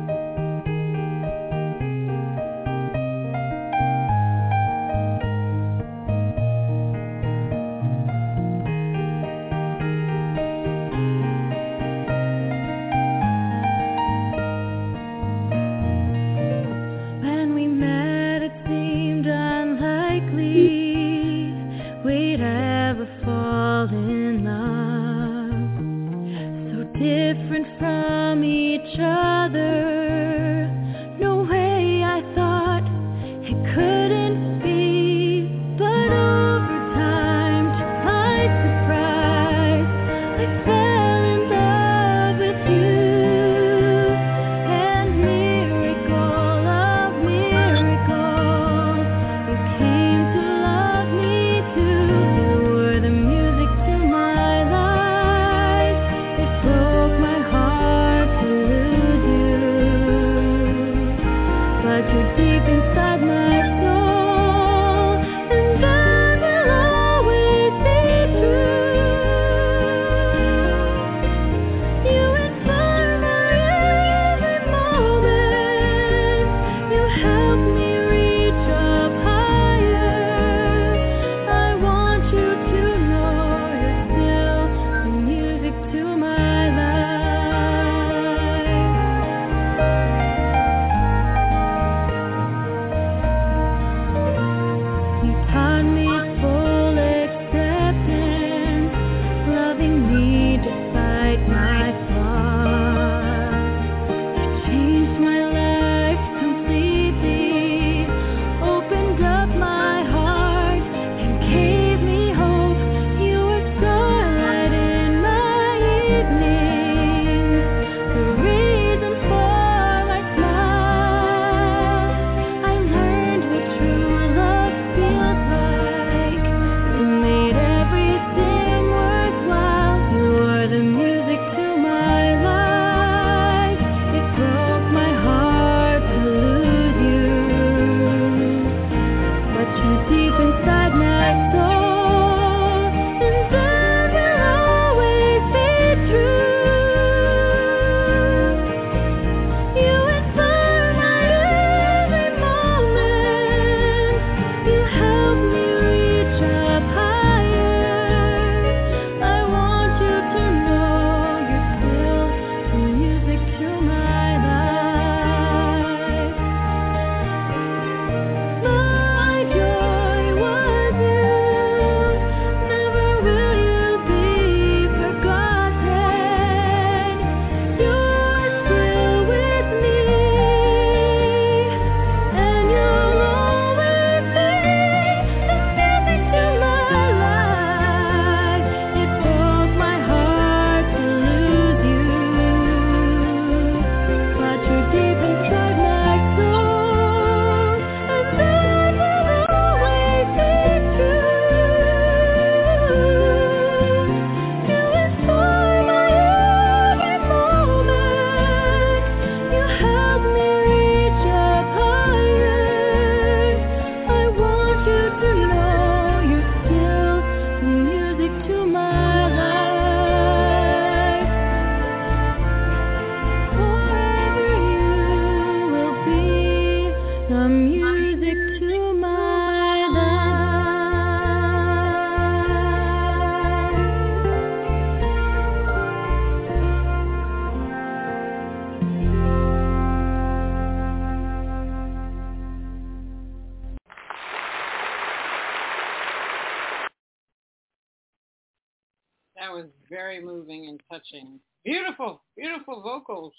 [250.99, 251.41] Touching.
[251.65, 253.35] Beautiful, beautiful vocals.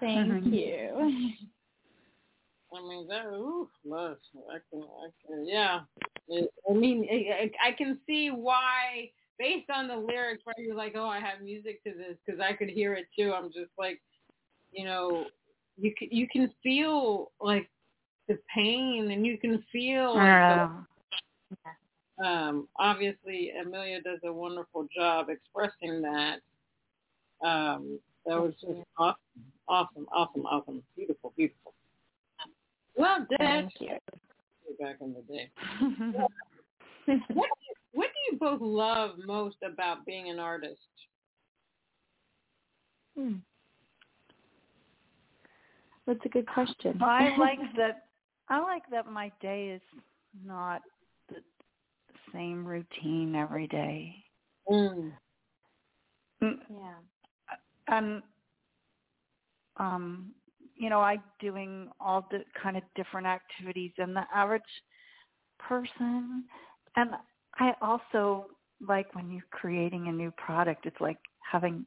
[0.00, 0.52] Thank Mhm.
[0.52, 0.88] you.
[2.70, 4.18] I mean, that, ooh, love.
[4.50, 5.80] I can, I can, yeah.
[6.28, 10.92] It, I mean, I, I can see why, based on the lyrics, why you're like,
[10.94, 13.32] oh, I have music to this, because I could hear it too.
[13.32, 14.02] I'm just like,
[14.70, 15.28] you know,
[15.78, 17.70] you can, you can feel like
[18.28, 20.84] the pain, and you can feel like the
[21.64, 21.72] Yeah.
[22.24, 26.40] Um, obviously Emilia does a wonderful job expressing that.
[27.46, 29.16] Um, that was just awesome,
[29.68, 31.74] awesome, awesome, awesome, beautiful, beautiful.
[32.96, 33.96] Well, Dad, Thank you.
[34.80, 35.50] back in the day.
[37.06, 40.76] What do, you, what do you both love most about being an artist?
[43.16, 43.36] Hmm.
[46.06, 47.00] That's a good question.
[47.02, 48.04] I like that.
[48.50, 49.82] I like that my day is
[50.44, 50.97] not the
[52.32, 54.14] same routine every day.
[54.70, 55.12] Mm.
[56.42, 56.94] Mm, yeah.
[57.88, 58.22] And
[59.78, 60.32] um,
[60.76, 64.62] you know, I doing all the kind of different activities than the average
[65.58, 66.44] person,
[66.96, 67.10] and
[67.58, 68.46] I also
[68.86, 70.86] like when you're creating a new product.
[70.86, 71.84] It's like having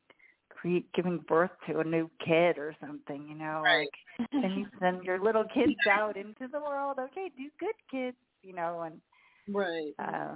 [0.50, 3.28] create giving birth to a new kid or something.
[3.28, 3.90] You know, Right.
[4.20, 6.98] like and you send your little kids out into the world.
[7.00, 8.18] Okay, do good, kids.
[8.44, 9.00] You know, and
[9.48, 9.94] Right.
[10.00, 10.36] uh,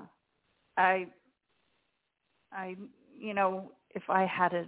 [0.77, 1.07] I,
[2.51, 2.75] I,
[3.17, 4.65] you know, if I had a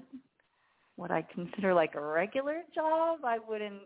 [0.95, 3.83] what I consider like a regular job, I wouldn't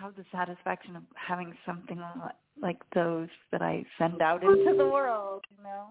[0.00, 4.86] have the satisfaction of having something li- like those that I send out into the
[4.86, 5.44] world.
[5.56, 5.86] You know.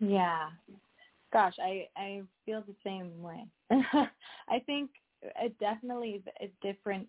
[0.00, 0.50] Yeah.
[1.32, 3.44] Gosh, I I feel the same way.
[3.70, 4.90] I think
[5.22, 7.08] it definitely is is different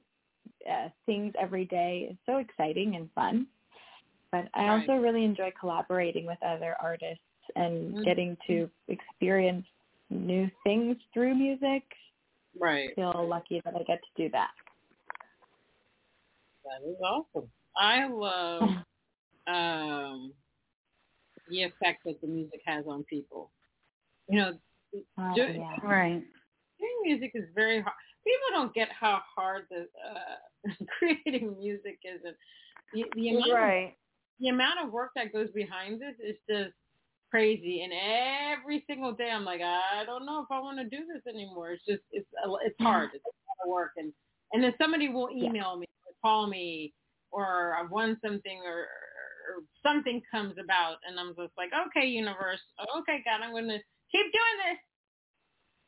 [0.69, 3.47] uh, things every day is so exciting and fun.
[4.35, 4.81] But I Right.
[4.89, 7.23] also really enjoy collaborating with other artists
[7.55, 8.03] and Mhm.
[8.03, 9.65] getting to experience
[10.09, 11.83] new things through music.
[12.59, 12.91] Right.
[12.91, 14.51] I feel lucky that I get to do that.
[16.65, 17.49] That is awesome.
[17.77, 18.61] I love
[19.47, 20.33] um,
[21.47, 23.51] the effect that the music has on people.
[24.27, 24.59] You know,
[25.17, 25.77] Oh, Do- yeah.
[25.81, 26.23] Right.
[26.79, 27.95] Doing music is very hard.
[28.23, 30.37] People don't get how hard the uh,
[30.87, 32.21] creating music is.
[32.25, 32.35] And
[32.93, 33.97] the, the amount of, Right.
[34.39, 36.73] The amount of work that goes behind this is just
[37.31, 37.83] crazy.
[37.83, 41.23] And every single day, I'm like, I don't know if I want to do this
[41.33, 41.71] anymore.
[41.73, 42.27] It's just it's
[42.65, 43.11] it's hard.
[43.13, 43.91] It's a lot of work.
[43.97, 44.13] And
[44.53, 45.49] and then somebody will Yeah.
[45.49, 46.93] email me or call me
[47.31, 52.61] or I've won something or, or something comes about, and I'm just like, okay, universe,
[52.99, 53.79] okay, God, I'm to
[54.11, 54.79] keep doing this.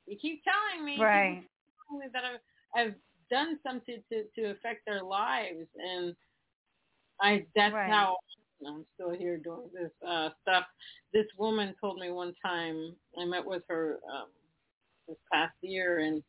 [0.07, 1.43] You keep telling me, Right.
[1.89, 2.41] telling me that I've,
[2.75, 2.95] I've
[3.29, 6.15] done something to to affect their lives, and
[7.21, 7.89] I that's Right.
[7.89, 8.17] how
[8.65, 10.65] I'm still here doing this uh stuff.
[11.13, 14.27] This woman told me one time I met with her um
[15.07, 16.23] this past year, and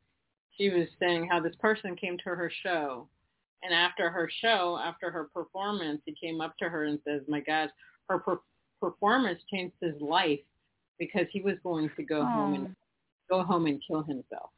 [0.57, 3.09] she was saying how this person came to her show,
[3.63, 7.41] and after her show, after her performance, he came up to her and says, "My
[7.41, 7.71] God,
[8.09, 8.41] her per-
[8.81, 10.41] performance changed his life
[10.99, 12.77] because he was going to go home and
[13.29, 14.51] go home and kill himself."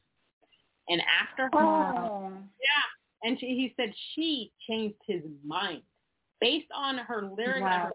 [0.89, 2.33] And after her Oh.
[2.61, 3.23] yeah.
[3.23, 5.83] And she, he said she changed his mind
[6.41, 7.83] based on her lyrics, Wow.
[7.83, 7.93] her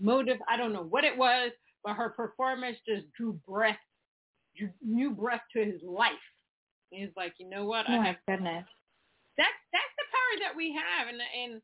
[0.00, 0.38] motive.
[0.48, 1.52] I don't know what it was,
[1.84, 3.78] but her performance just drew breath,
[4.56, 6.12] drew new breath to his life.
[6.92, 7.86] And he's like, you know what?
[7.88, 8.66] Oh I my have goodness.
[9.36, 11.62] that's that's the power that we have, and and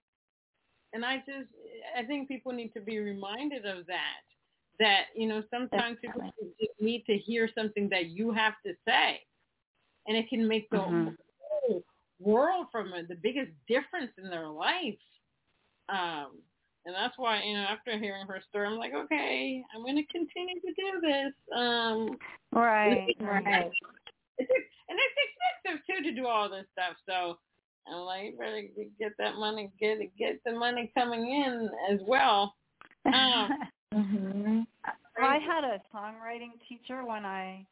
[0.93, 1.49] and I just
[1.97, 4.23] I think people need to be reminded of that.
[4.79, 6.23] That you know sometimes people
[6.61, 9.21] just need to hear something that you have to say,
[10.07, 11.17] and it can make the Mhm.
[11.41, 11.85] whole
[12.21, 14.99] world from it the biggest difference in their life.
[15.89, 16.39] Um,
[16.87, 20.13] and that's why you know after hearing her story, I'm like, okay, I'm going to
[20.13, 21.33] continue to do this.
[21.57, 22.17] Um,
[22.53, 23.17] Right.
[23.21, 23.71] Right.
[24.39, 24.51] it's
[24.89, 25.19] and it's
[25.65, 26.97] expensive too to do all this stuff.
[27.07, 27.39] So
[27.87, 28.63] I'm like, you better
[28.99, 32.55] get that money, get get the money coming in as well.
[33.09, 33.51] Um,
[33.95, 34.61] hmm
[35.19, 37.65] I had a songwriting teacher when I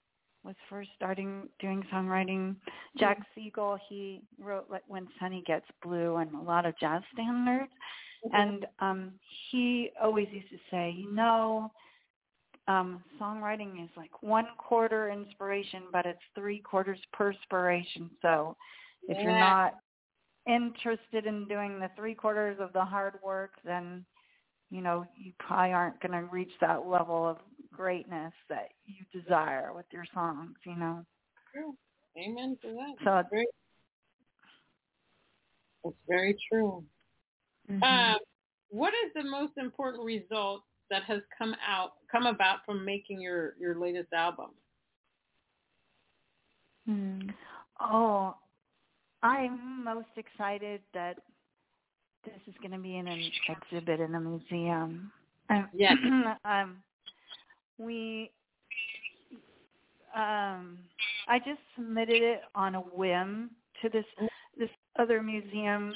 [0.45, 2.57] was first starting doing songwriting.
[2.99, 7.71] Jack Segal, he wrote like When Sunny Gets Blue and a lot of jazz standards.
[8.33, 9.13] And um
[9.51, 11.73] he always used to say, you know,
[12.69, 18.11] um, songwriting is like one quarter inspiration, but it's three quarters perspiration.
[18.23, 18.57] So
[19.09, 19.75] if you're not
[20.49, 24.05] interested in doing the three quarters of the hard work, then
[24.71, 27.39] you know you probably aren't going to reach that level of
[27.73, 30.57] greatness that you desire with your songs.
[30.65, 31.05] You know.
[31.53, 31.75] True.
[32.19, 32.95] Amen to that.
[33.05, 33.47] So- It's very,
[35.85, 36.85] it's very true.
[37.69, 37.83] Mhm.
[37.83, 38.19] Um,
[38.69, 43.55] what is the most important result that has come out come about from making your
[43.59, 44.51] your latest album?
[46.87, 47.31] Hmm.
[47.81, 48.37] Oh,
[49.23, 51.19] I'm most excited that
[52.25, 55.11] this is going to be in an exhibit in a museum.
[55.51, 55.97] Um, Yes.
[56.45, 56.83] um,
[57.79, 58.31] we,
[60.15, 60.79] um,
[61.29, 63.51] I just submitted it on a whim
[63.83, 64.05] to this
[64.59, 65.93] this other museum,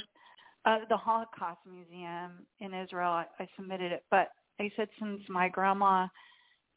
[0.64, 3.11] uh, the Holocaust Museum in Israel.
[3.11, 6.06] I, I submitted it, but I said since my grandma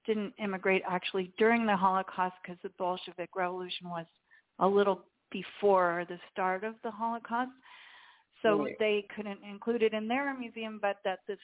[0.06, 4.06] didn't immigrate actually during the Holocaust because the Bolshevik Revolution was
[4.60, 7.52] a little before the start of the Holocaust.
[8.42, 8.76] So Right.
[8.80, 11.40] they couldn't include it in their museum, but that this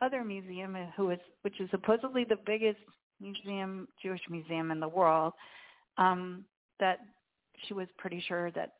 [0.00, 2.80] other museum, uh, who is which is supposedly the biggest
[3.20, 5.34] museum, Jewish museum in the world,
[5.98, 6.44] um,
[6.80, 7.00] that
[7.64, 8.72] she was pretty sure that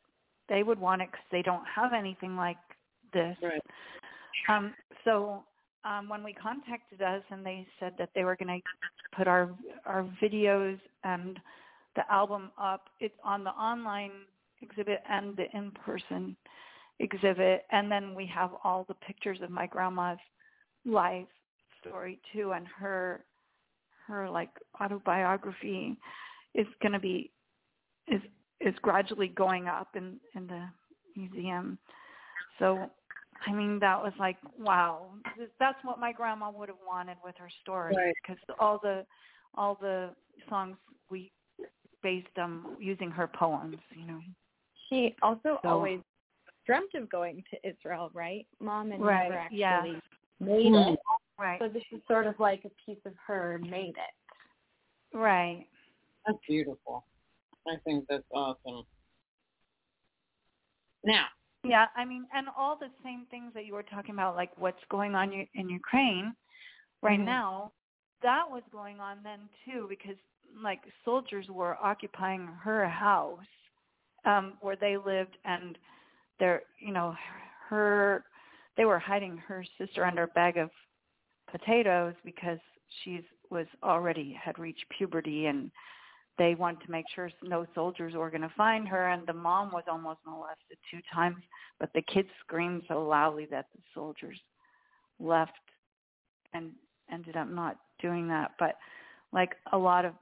[0.49, 2.57] they would want it because they don't have anything like
[3.13, 3.37] this.
[3.41, 3.61] Right.
[4.49, 5.43] Um, so
[5.85, 9.49] um, when we contacted us and they said that they were going to put our
[9.85, 11.39] our videos and
[11.95, 14.11] the album up, it's on the online
[14.61, 16.35] exhibit and the in-person
[16.99, 20.17] exhibit, and then we have all the pictures of my grandma's
[20.85, 21.27] life
[21.81, 23.23] story too, and her
[24.07, 24.49] her like
[24.81, 25.97] autobiography
[26.53, 27.31] is going to be
[28.07, 28.21] is
[28.59, 30.65] is gradually going up in in the
[31.15, 31.77] museum.
[32.59, 32.89] So
[33.45, 35.07] I mean, that was like, wow,
[35.59, 38.13] that's what my grandma would have wanted with her story, Right.
[38.21, 39.05] because all the
[39.55, 40.15] all the
[40.49, 40.77] songs
[41.09, 41.31] we
[42.01, 44.19] based them using her poems, you know.
[44.89, 46.01] She also So- always
[46.65, 49.99] dreamt of going to Israel, right, Mom, and Right, never actually yeah.
[50.39, 50.75] made Hmm.
[50.93, 50.99] it.
[51.37, 55.17] Right, So this is sort of like a piece of her made it.
[55.17, 55.67] right.
[56.25, 57.05] That's beautiful.
[57.67, 58.85] I think that's awesome.
[61.03, 61.27] Now,
[61.63, 64.83] Yeah, I mean, and all the same things that you were talking about, like what's
[64.89, 66.35] going on in Ukraine
[67.01, 67.25] right Mhm.
[67.25, 67.71] now,
[68.21, 70.17] that was going on then too, because
[70.61, 73.45] like soldiers were occupying her house
[74.25, 75.77] um, where they lived, and
[76.39, 77.15] they're, you know,
[77.69, 78.25] her,
[78.77, 80.69] they were hiding her sister under a bag of
[81.49, 82.59] potatoes because
[83.03, 85.71] she's was already had reached puberty and
[86.37, 89.71] they wanted to make sure no soldiers were going to find her and the mom
[89.71, 91.37] was almost molested two times
[91.79, 94.37] but the kids screamed so loudly that the soldiers
[95.19, 95.51] left
[96.53, 96.71] and
[97.11, 98.75] ended up not doing that but
[99.31, 100.13] like a lot of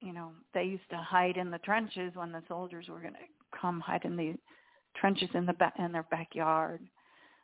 [0.00, 3.58] you know they used to hide in the trenches when the soldiers were going to
[3.58, 4.34] come hide in the
[4.96, 6.80] trenches in the ba- in their backyard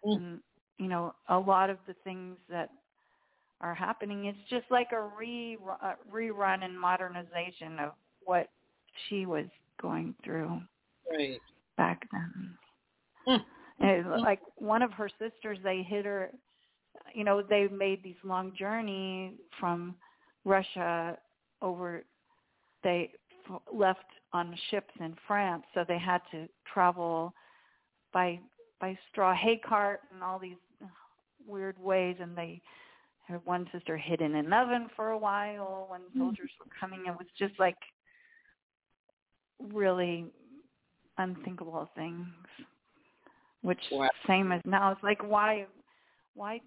[0.04, 0.16] Mm.
[0.16, 0.40] and
[0.78, 2.70] you know a lot of the things that
[3.62, 7.92] are happening it's just like a re uh, rerun and modernization of
[8.24, 8.48] what
[9.08, 9.46] she was
[9.80, 10.60] going through
[11.10, 11.40] right.
[11.76, 12.56] back then
[13.28, 13.40] Mm.
[13.78, 16.32] and like one of her sisters they hit her
[17.14, 19.94] you know they made these long journey from
[20.44, 21.16] russia
[21.60, 22.02] over
[22.82, 23.10] they
[23.48, 24.00] f- left
[24.32, 27.32] on ships in france so they had to travel
[28.12, 28.40] by
[28.80, 30.56] by straw hay cart and all these
[31.46, 32.60] weird ways and they
[33.44, 36.18] one sister hid in an oven for a while when hmm.
[36.18, 37.76] soldiers were coming it was just like
[39.72, 40.26] really
[41.18, 42.26] unthinkable things
[43.62, 44.08] which Wow.
[44.26, 45.66] same as now it's like why
[46.34, 46.60] why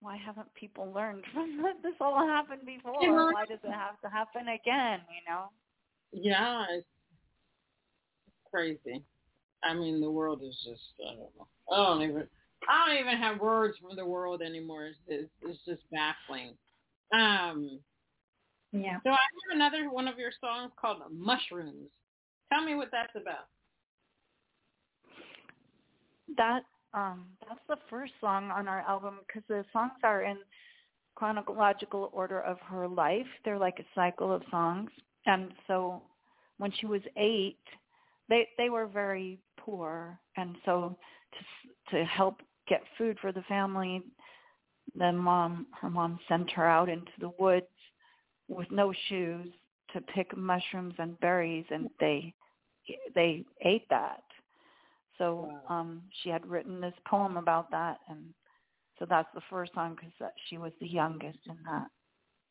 [0.00, 3.32] why haven't people learned from that this all happened before Yeah.
[3.32, 5.46] why does it have to happen again you know
[6.12, 6.86] Yeah, it's
[8.50, 9.02] crazy.
[9.64, 11.46] I mean, the world is just, I don't know.
[11.72, 12.28] I don't even,
[12.68, 14.86] I don't even have words for the world anymore.
[14.86, 16.54] It's, it's, it's just baffling.
[17.12, 17.80] Um,
[18.72, 18.98] Yeah.
[19.04, 21.90] so I have another one of your songs called Mushrooms.
[22.52, 23.46] Tell me what that's about.
[26.36, 26.62] that
[26.94, 30.38] um that's the first song on our album because the songs are in
[31.14, 34.90] chronological order of her life they're like a cycle of songs
[35.26, 36.02] and so
[36.58, 37.58] when she was eight
[38.28, 40.96] they they were very poor and so
[41.90, 42.40] to to help
[42.72, 44.02] get food for the family
[44.96, 47.66] the mom her mom sent her out into the woods
[48.48, 49.48] with no shoes
[49.92, 52.32] to pick mushrooms and berries and they
[53.14, 54.22] they ate that
[55.18, 55.76] so Wow.
[55.76, 58.32] um she had written this poem about that and
[58.98, 61.88] so that's the first song because she was the youngest in that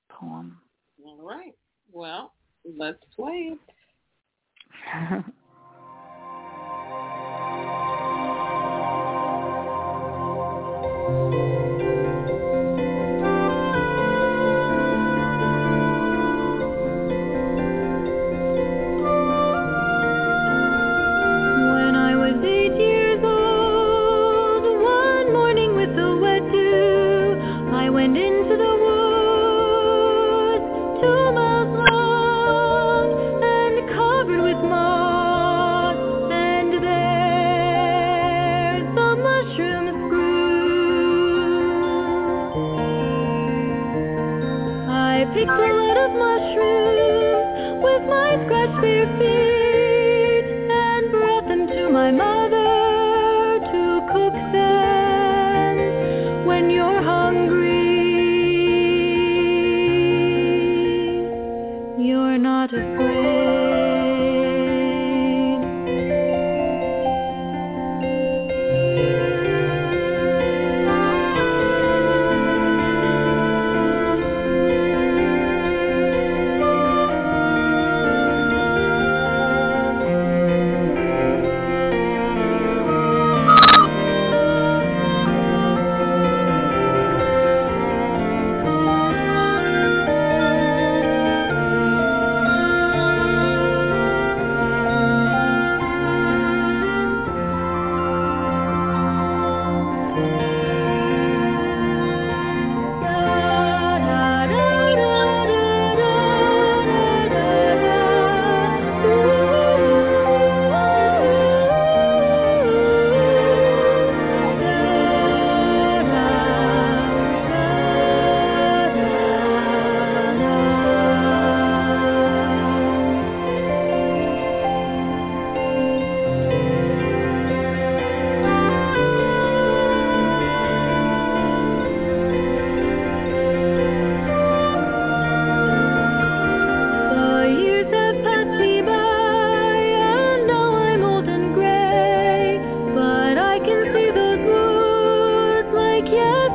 [0.10, 0.58] poem
[1.04, 1.56] All right.
[1.92, 2.34] Well,
[2.78, 3.56] let's play.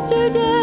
[0.09, 0.56] yesterday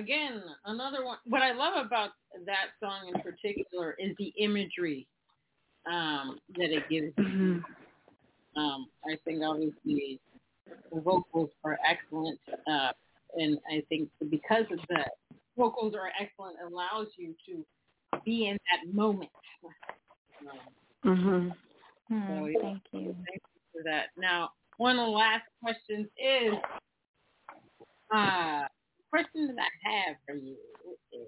[0.00, 1.18] Again, another one.
[1.26, 2.12] What I love about
[2.46, 5.06] that song in particular is the imagery
[5.86, 7.14] um, that it gives.
[7.16, 7.58] Mm-hmm.
[8.58, 10.18] Um, I think obviously
[10.92, 12.92] the vocals are excellent, uh,
[13.36, 15.04] and I think because of the
[15.56, 19.30] vocals are excellent, allows you to be in that moment.
[20.40, 20.58] Um,
[21.04, 21.56] Mhm.
[22.08, 22.60] Hmm, So, yeah.
[22.60, 23.16] Thank you.
[23.28, 24.06] Thank you for that.
[24.16, 26.54] Now, one of the last questions is,
[28.10, 28.66] uh,
[29.10, 30.56] question that I have for you
[31.12, 31.26] is,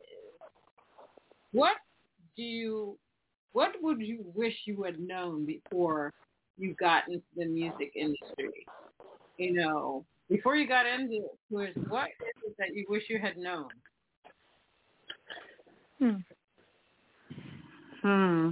[1.52, 1.76] what
[2.36, 2.98] do you,
[3.52, 6.12] what would you wish you had known before
[6.56, 8.66] you got into the music industry?
[9.38, 13.18] You know, before you got into it, was what is it that you wish you
[13.18, 13.68] had known?
[15.98, 16.16] Hmm.
[18.02, 18.50] Hmm.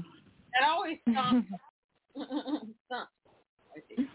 [0.52, 1.48] That always stumps
[2.14, 3.12] stumps,
[3.76, 4.08] I think,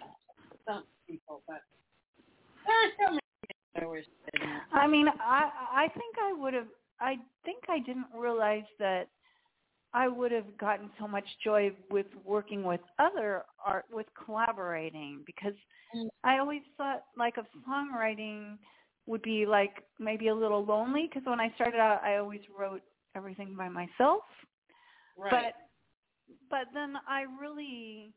[0.63, 1.61] stumps people, but
[2.65, 4.34] there are so many things I wish known.
[4.75, 6.67] I mean, I I think I would have.
[6.99, 9.07] I think I didn't realize that
[9.93, 15.55] I would have gotten so much joy with working with other art, with collaborating, because
[15.95, 16.09] Mm.
[16.23, 18.57] I always thought like of songwriting
[19.05, 21.07] would be like maybe a little lonely.
[21.07, 22.81] Because when I started out, I always wrote
[23.15, 24.23] everything by myself.
[25.17, 25.31] Right.
[25.31, 25.53] But
[26.49, 28.13] but then I really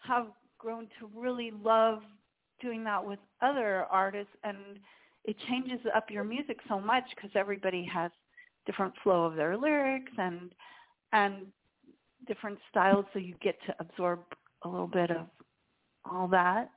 [0.00, 0.28] have
[0.58, 2.02] grown to really love
[2.60, 4.78] doing that with other artists and
[5.24, 8.10] it changes up your music so much because everybody has
[8.66, 10.52] different flow of their lyrics and
[11.12, 11.46] and
[12.26, 14.20] different styles so you get to absorb
[14.64, 15.26] a little bit of
[16.10, 16.70] all that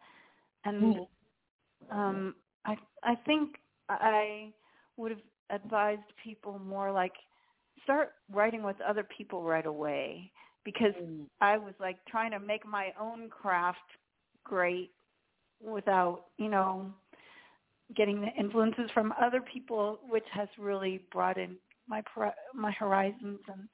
[0.65, 1.07] and Mhm.
[1.91, 2.35] um
[2.65, 3.55] i i think
[3.89, 4.51] i
[4.97, 5.21] would have
[5.51, 7.13] advised people more like
[7.83, 10.31] start writing with other people right away
[10.63, 11.27] because Mm.
[11.41, 13.77] I was like trying to make my own craft
[14.43, 14.91] great
[15.61, 16.93] without, you know,
[17.95, 21.57] getting the influences from other people, which has really broadened
[21.87, 23.67] my pro- my horizons and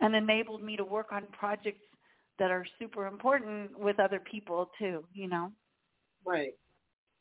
[0.00, 1.84] and enabled me to work on projects
[2.38, 5.50] that are super important with other people too, you know.
[6.26, 6.54] Right.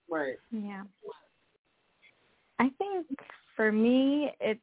[0.09, 0.35] Right.
[0.51, 0.83] Yeah.
[2.59, 3.07] I think
[3.55, 4.59] for me, it's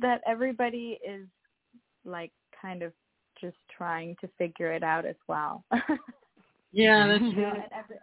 [0.00, 1.26] that everybody is
[2.04, 2.92] like kind of
[3.40, 5.64] just trying to figure it out as well.
[6.76, 7.60] Yeah, that's You know, true.
[7.62, 7.96] and, every,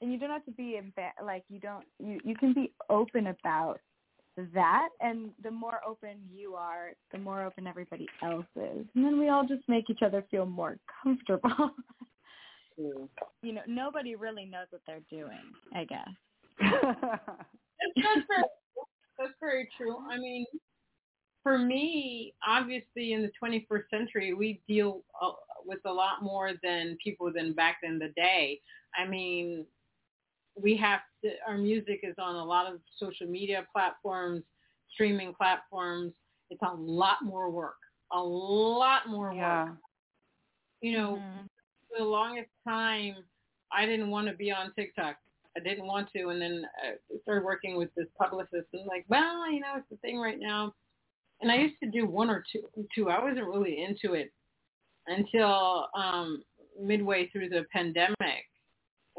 [0.00, 3.28] and you don't have to be emba- like you don't you you can be open
[3.28, 3.80] about
[4.54, 9.18] that and the more open you are the more open everybody else is and then
[9.18, 11.50] we all just make each other feel more comfortable
[12.76, 13.08] True.
[13.42, 16.08] you know nobody really knows what they're doing i guess
[17.78, 18.42] That's, that's very,
[19.18, 19.96] that's very true.
[20.10, 20.44] I mean,
[21.42, 25.30] for me, obviously, in the 21st century, we deal uh,
[25.64, 28.60] with a lot more than people than back in the day.
[28.98, 29.64] I mean,
[30.60, 34.42] we have to, our music is on a lot of social media platforms,
[34.92, 36.12] streaming platforms.
[36.50, 37.76] It's a lot more work,
[38.12, 39.64] a lot more yeah.
[39.64, 39.76] work.
[40.80, 41.48] You know, Mhm.
[41.88, 43.16] for the longest time,
[43.70, 45.16] I didn't want to be on TikTok.
[45.56, 49.50] I didn't want to, and then I started working with this publicist, and like, well,
[49.50, 50.74] you know, it's the thing right now.
[51.40, 52.68] And I used to do one or two.
[52.94, 53.10] Two.
[53.10, 54.32] I wasn't really into it
[55.06, 56.44] until um,
[56.80, 58.48] midway through the pandemic,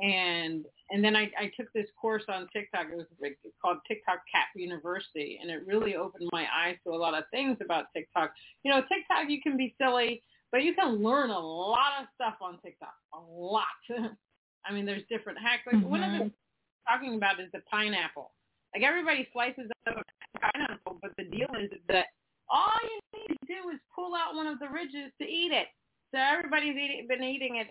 [0.01, 2.87] and and then I, I took this course on TikTok.
[2.91, 6.97] It was like, called TikTok Cap University, and it really opened my eyes to a
[6.97, 8.31] lot of things about TikTok.
[8.63, 12.35] You know, TikTok you can be silly, but you can learn a lot of stuff
[12.41, 12.95] on TikTok.
[13.13, 13.65] A lot.
[14.65, 15.63] I mean, there's different hacks.
[15.71, 16.93] Like one of the mm-hmm.
[16.93, 18.31] talking about is the pineapple.
[18.73, 22.05] Like everybody slices up a pineapple, but the deal is that
[22.49, 25.67] all you need to do is pull out one of the ridges to eat it.
[26.11, 27.67] So everybody's eating, been eating it,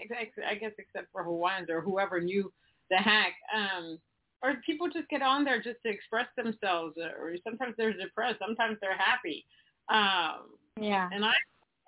[0.49, 2.53] I guess, except for Hawaiians or whoever knew
[2.91, 3.35] the hack.
[3.55, 3.99] Um,
[4.43, 8.79] or people just get on there just to express themselves, or sometimes they're depressed, sometimes
[8.81, 9.45] they're happy.
[9.89, 11.33] Um, yeah and I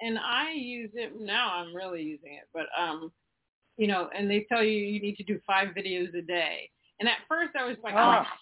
[0.01, 1.53] and I use it now.
[1.55, 3.13] I'm really using it, but um,
[3.77, 6.71] you know, and they tell you you need to do five videos a day.
[6.99, 8.23] And at first I was like, oh, my Oh.
[8.23, 8.39] gosh,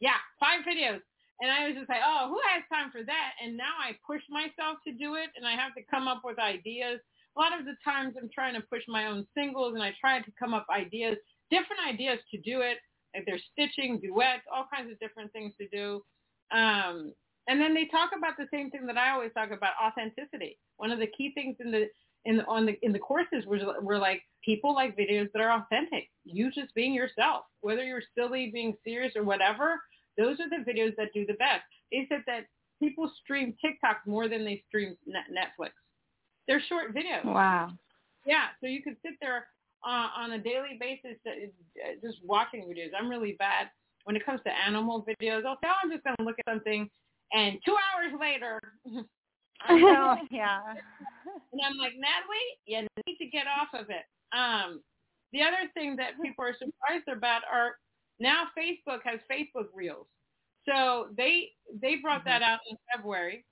[0.00, 1.00] yeah, five videos.
[1.40, 3.30] And I was just like, oh, who has time for that?
[3.42, 6.38] And now I push myself to do it, and I have to come up with
[6.38, 7.00] ideas.
[7.36, 10.20] A lot of the times I'm trying to push my own singles, and I try
[10.20, 11.16] to come up ideas,
[11.50, 12.78] different ideas to do it.
[13.14, 16.02] Like there's stitching, duets, all kinds of different things to do.
[16.56, 17.12] Um,
[17.48, 20.58] and then they talk about the same thing that I always talk about, authenticity.
[20.76, 21.88] One of the key things in the
[22.26, 25.60] in the, on the in the courses was were like people like videos that are
[25.60, 26.08] authentic.
[26.24, 29.80] You just being yourself, whether you're silly, being serious, or whatever.
[30.18, 31.62] Those are the videos that do the best.
[31.90, 32.44] They said that
[32.80, 35.70] people stream TikTok more than they stream Netflix.
[36.46, 37.24] They're short videos.
[37.24, 37.70] wow
[38.26, 39.46] Yeah, so you could sit there
[39.86, 42.90] uh, on a daily basis uh, just watching videos.
[42.98, 43.68] I'm really bad
[44.04, 46.52] when it comes to animal videos, I'll say, oh, I'm just going to look at
[46.52, 46.88] something,
[47.32, 48.60] and two hours later,
[49.62, 50.60] I'm oh, yeah.
[51.52, 54.04] and I'm like, Natalie, you need to get off of it.
[54.36, 54.80] Um,
[55.32, 57.76] the other thing that people are surprised about are
[58.18, 60.06] now Facebook has Facebook Reels.
[60.68, 61.48] So they
[61.80, 63.44] they brought that out in February,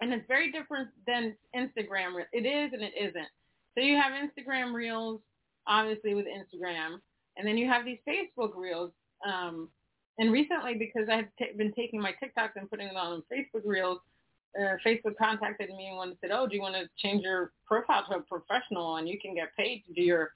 [0.00, 2.22] and it's very different than Instagram.
[2.32, 3.28] It is and it isn't.
[3.76, 5.20] So you have Instagram Reels,
[5.70, 7.00] obviously with Instagram,
[7.36, 8.90] and then you have these Facebook Reels.
[9.26, 9.68] Um,
[10.18, 14.00] and recently, because I've t- been taking my TikToks and putting it on Facebook Reels,
[14.58, 18.04] uh, Facebook contacted me and one said, "Oh, do you want to change your profile
[18.10, 20.32] to a professional and you can get paid to do your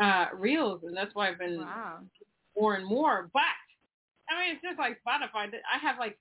[0.00, 1.98] uh, reels?" And that's why I've been Wow.
[2.56, 3.28] more and more.
[3.34, 3.42] But
[4.30, 5.52] I mean, it's just like Spotify.
[5.52, 6.16] I have like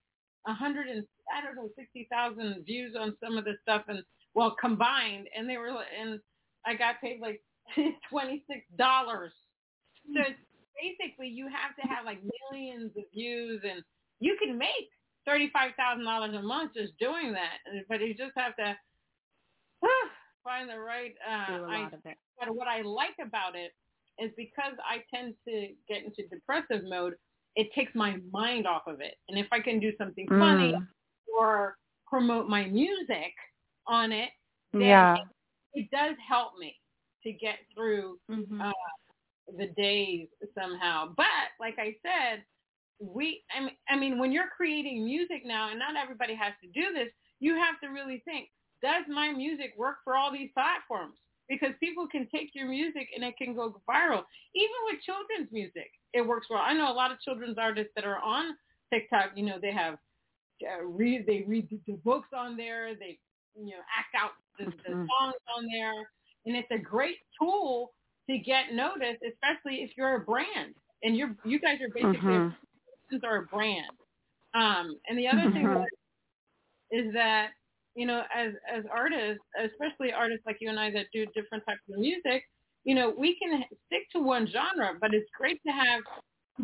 [0.47, 4.03] a hundred and I don't know sixty thousand views on some of this stuff, and
[4.34, 5.70] well combined, and they were
[6.01, 6.20] and
[6.66, 7.41] I got paid like
[8.09, 9.32] twenty six dollars.
[10.13, 10.39] So it's
[10.99, 12.20] basically, you have to have like
[12.51, 13.84] millions of views, and
[14.20, 14.89] you can make
[15.26, 17.57] thirty five thousand dollars a month just doing that.
[17.89, 18.76] But you just have to
[20.43, 21.13] find the right.
[21.28, 22.18] Uh, Do a I- lot of it.
[22.39, 23.72] but what I like about it
[24.20, 27.16] is because I tend to get into depressive mode,
[27.55, 29.16] it takes my mind off of it.
[29.28, 30.88] And if I can do something funny Mm.
[31.38, 33.34] or promote my music
[33.88, 34.30] on it,
[34.72, 35.16] then Yeah.
[35.18, 35.28] it,
[35.82, 36.78] it does help me
[37.26, 38.61] to get through Mhm.
[38.65, 38.71] uh,
[39.57, 41.13] the days somehow.
[41.17, 42.45] But like I said,
[42.99, 46.69] we I mean, I mean when you're creating music now and not everybody has to
[46.69, 47.09] do this,
[47.39, 48.49] you have to really think,
[48.82, 51.15] does my music work for all these platforms?
[51.49, 54.23] Because people can take your music and it can go viral.
[54.55, 56.61] Even with children's music, it works well.
[56.63, 58.55] I know a lot of children's artists that are on
[58.93, 59.97] TikTok, you know, they have
[60.63, 63.19] uh, read they read the, the books on there, they
[63.57, 65.07] you know, act out the, the Mhm.
[65.19, 66.09] songs on there,
[66.46, 67.93] and it's a great tool
[68.30, 72.56] to get noticed, especially if you're a brand and you're you guys are basically Mhm.
[73.24, 73.91] are a brand.
[74.54, 75.86] Um, and the other thing Mhm.
[76.91, 77.52] is that
[77.96, 81.82] you know, as as artists, especially artists like you and I that do different types
[81.89, 82.43] of music,
[82.84, 86.04] you know, we can stick to one genre, but it's great to have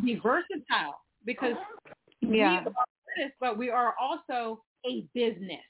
[0.04, 1.56] be versatile because
[2.22, 5.64] we are artists, but we are also a business.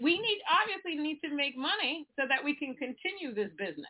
[0.00, 3.86] We need obviously need to make money so that we can continue this business.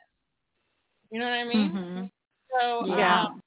[1.10, 1.72] You know what I mean?
[1.72, 2.10] Mhm.
[2.50, 3.24] So Yeah.
[3.26, 3.42] um,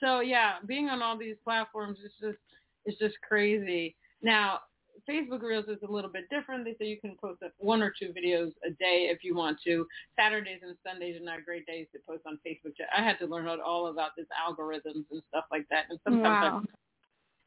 [0.00, 2.38] so yeah, being on all these platforms is just
[2.84, 3.96] is just crazy.
[4.22, 4.60] Now,
[5.08, 6.64] Facebook Reels is a little bit different.
[6.64, 9.86] They say you can post one or two videos a day if you want to.
[10.16, 12.74] Saturdays and Sundays are not great days to post on Facebook.
[12.96, 15.86] I had to learn all about this algorithms and stuff like that.
[15.90, 16.62] And sometimes Wow.
[16.64, 16.74] I,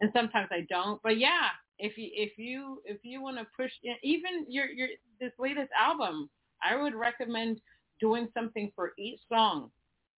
[0.02, 1.02] and sometimes I don't.
[1.04, 1.50] But yeah,
[1.82, 3.72] if you if you if you want to push
[4.04, 4.88] even your your
[5.20, 6.30] this latest album,
[6.64, 7.60] I would recommend
[8.00, 9.72] doing something for each song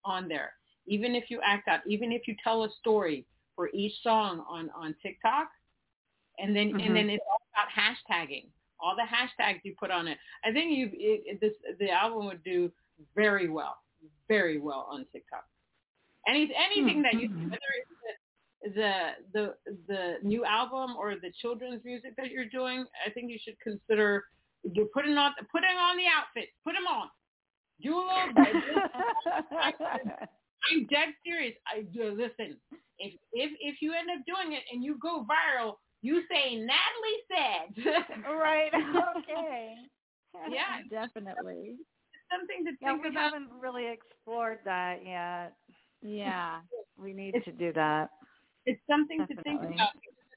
[0.05, 0.53] on there.
[0.85, 4.69] Even if you act out, even if you tell a story for each song on
[4.75, 5.47] on TikTok,
[6.39, 6.85] and then Mhm.
[6.85, 8.47] and then it's all about hashtagging.
[8.79, 10.17] All the hashtags you put on it.
[10.43, 12.71] I think you it, this the album would do
[13.15, 13.77] very well,
[14.27, 15.45] very well on TikTok.
[16.27, 17.43] Any anything that you Mhm.
[17.49, 18.19] whether it's
[18.63, 18.91] the,
[19.33, 19.53] the
[19.87, 24.23] the new album or the children's music that you're doing, I think you should consider
[24.63, 26.51] you're putting on putting on the outfits.
[26.63, 27.07] Put them on.
[27.81, 28.81] Do a little.
[30.71, 31.55] I'm dead serious.
[31.67, 32.57] I do listen.
[32.99, 37.21] If if if you end up doing it and you go viral, you say Natalie
[37.29, 38.23] said.
[38.25, 38.71] right.
[39.17, 39.75] Okay.
[40.49, 40.79] Yeah.
[40.89, 41.75] Definitely.
[42.31, 43.33] Something to Yeah, think we about.
[43.33, 45.53] haven't really explored that yet.
[46.01, 46.59] Yeah.
[46.97, 48.09] We need to do that.
[48.65, 49.89] It's something to think about,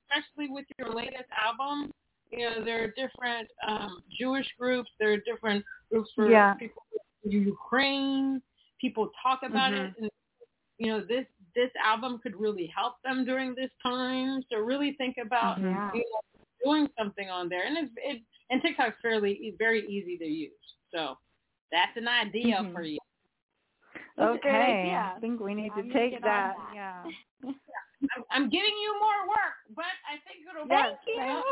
[0.02, 1.90] especially with your latest album.
[2.30, 4.90] You know, there are different um, Jewish groups.
[4.98, 6.54] There are different groups for Yeah.
[6.54, 6.82] people
[7.24, 8.42] in Ukraine.
[8.80, 9.86] People talk about Mhm.
[9.86, 10.10] it, and
[10.78, 14.42] you know, this this album could really help them during this time.
[14.50, 15.70] So really think about Mhm.
[15.70, 15.92] Yeah.
[15.94, 16.20] you know,
[16.64, 20.66] doing something on there, and it's it and TikTok's fairly e- very easy to use.
[20.92, 21.18] So
[21.70, 22.72] that's an idea Mhm.
[22.72, 22.98] for you.
[24.16, 24.78] That's a great Okay.
[24.80, 25.12] idea.
[25.16, 26.56] I think we need I'm to take get on that.
[26.56, 26.74] that.
[26.74, 27.04] Yeah.
[28.14, 31.44] I'm, I'm giving you more work, but I think it'll Yes, be thank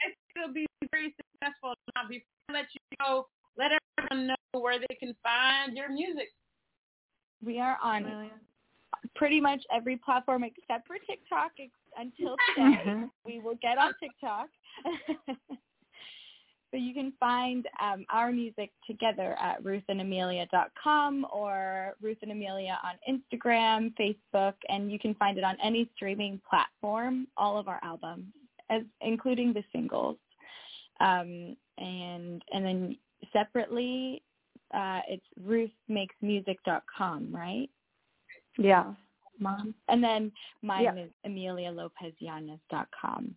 [0.00, 1.74] I think it'll be very successful.
[1.94, 6.28] Now, before I let you go, let everyone know where they can find your music.
[7.44, 8.30] we are on
[9.16, 11.52] pretty much every platform except for TikTok
[11.96, 12.82] until today.
[12.86, 13.04] Mm-hmm.
[13.24, 14.48] we will get on TikTok.
[16.72, 22.94] but you can find um, our music together at ruthandemilia.com or Ruth and Emilia on
[23.08, 28.24] Instagram, Facebook, and you can find it on any streaming platform, all of our albums,
[28.70, 30.16] as including the singles.
[31.00, 32.96] Um, and and then
[33.32, 34.22] separately,
[34.74, 37.68] uh, it's ruthmakesmusic.com, right?
[38.58, 38.92] yeah.
[39.38, 39.74] mom.
[39.88, 40.30] And then
[40.62, 40.94] mine Yeah.
[40.96, 43.34] is emilialopezyanez.com.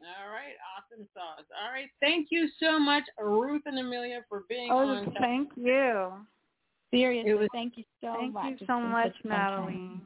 [0.00, 1.44] All right, awesome sauce.
[1.62, 5.12] All right, thank you so much, Ruth and Emilia, for being Oh, on.
[5.20, 6.24] thank you.
[6.92, 8.44] Seriously, was- thank you so Thank much.
[8.44, 9.66] Thank you so been much, such a fun time.
[9.66, 10.00] Natalie.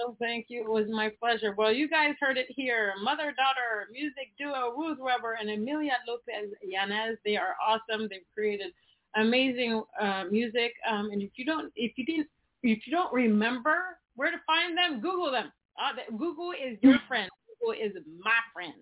[0.00, 0.62] Oh, thank you.
[0.62, 1.54] It was my pleasure.
[1.56, 2.94] Well, you guys heard it here.
[3.02, 7.18] Mother-daughter music duo Ruth Weber and Emilia Lopez Yanez.
[7.24, 8.08] They are awesome.
[8.08, 8.72] They've created
[9.16, 10.72] amazing uh, music.
[10.88, 12.28] Um, and if you don't, if you didn't,
[12.62, 15.52] if you don't remember where to find them, Google them.
[15.78, 17.28] Uh, Google is your friend.
[17.60, 17.92] Google is
[18.24, 18.72] my friend.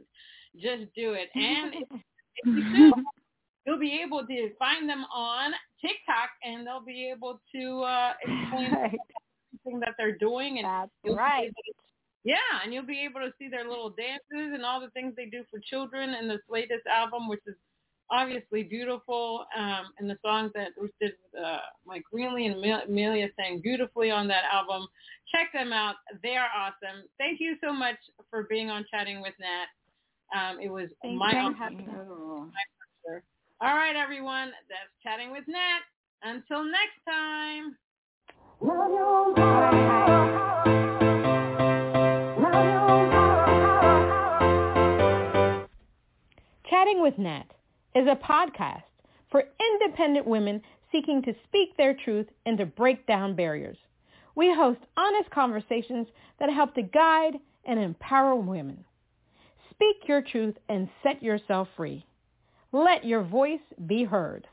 [0.57, 1.29] Just do it.
[1.35, 2.93] And if you do,
[3.67, 8.73] you'll be able to find them on TikTok, and they'll be able to uh, explain
[8.73, 8.99] Right.
[9.53, 11.51] everything that they're doing and That's right.
[12.25, 15.27] yeah, and you'll be able to see their little dances and all the things they
[15.27, 17.55] do for children in this latest album, which is
[18.11, 19.45] obviously beautiful.
[19.57, 22.57] Um, and the songs that Ruth did with uh, Mike Greenly and
[22.89, 24.87] Emilia sang beautifully on that album.
[25.33, 25.95] Check them out.
[26.23, 27.05] They are awesome.
[27.19, 27.97] Thank you so much
[28.31, 29.67] for being on Chatting with Nat.
[30.33, 31.53] Um, it was Thank my.
[31.97, 32.49] Oh.
[33.61, 34.53] All right, everyone.
[34.69, 35.81] That's Chatting with Nat.
[36.23, 37.77] Until next time.
[46.69, 47.47] Chatting with Nat
[47.95, 48.83] is a podcast
[49.31, 50.63] for independent women
[50.93, 53.79] seeking to speak their truth and to break down barriers.
[54.37, 56.07] We host honest conversations
[56.39, 58.85] that help to guide and empower women.
[59.81, 62.05] Speak your truth and set yourself free.
[62.71, 64.47] Let your voice be heard.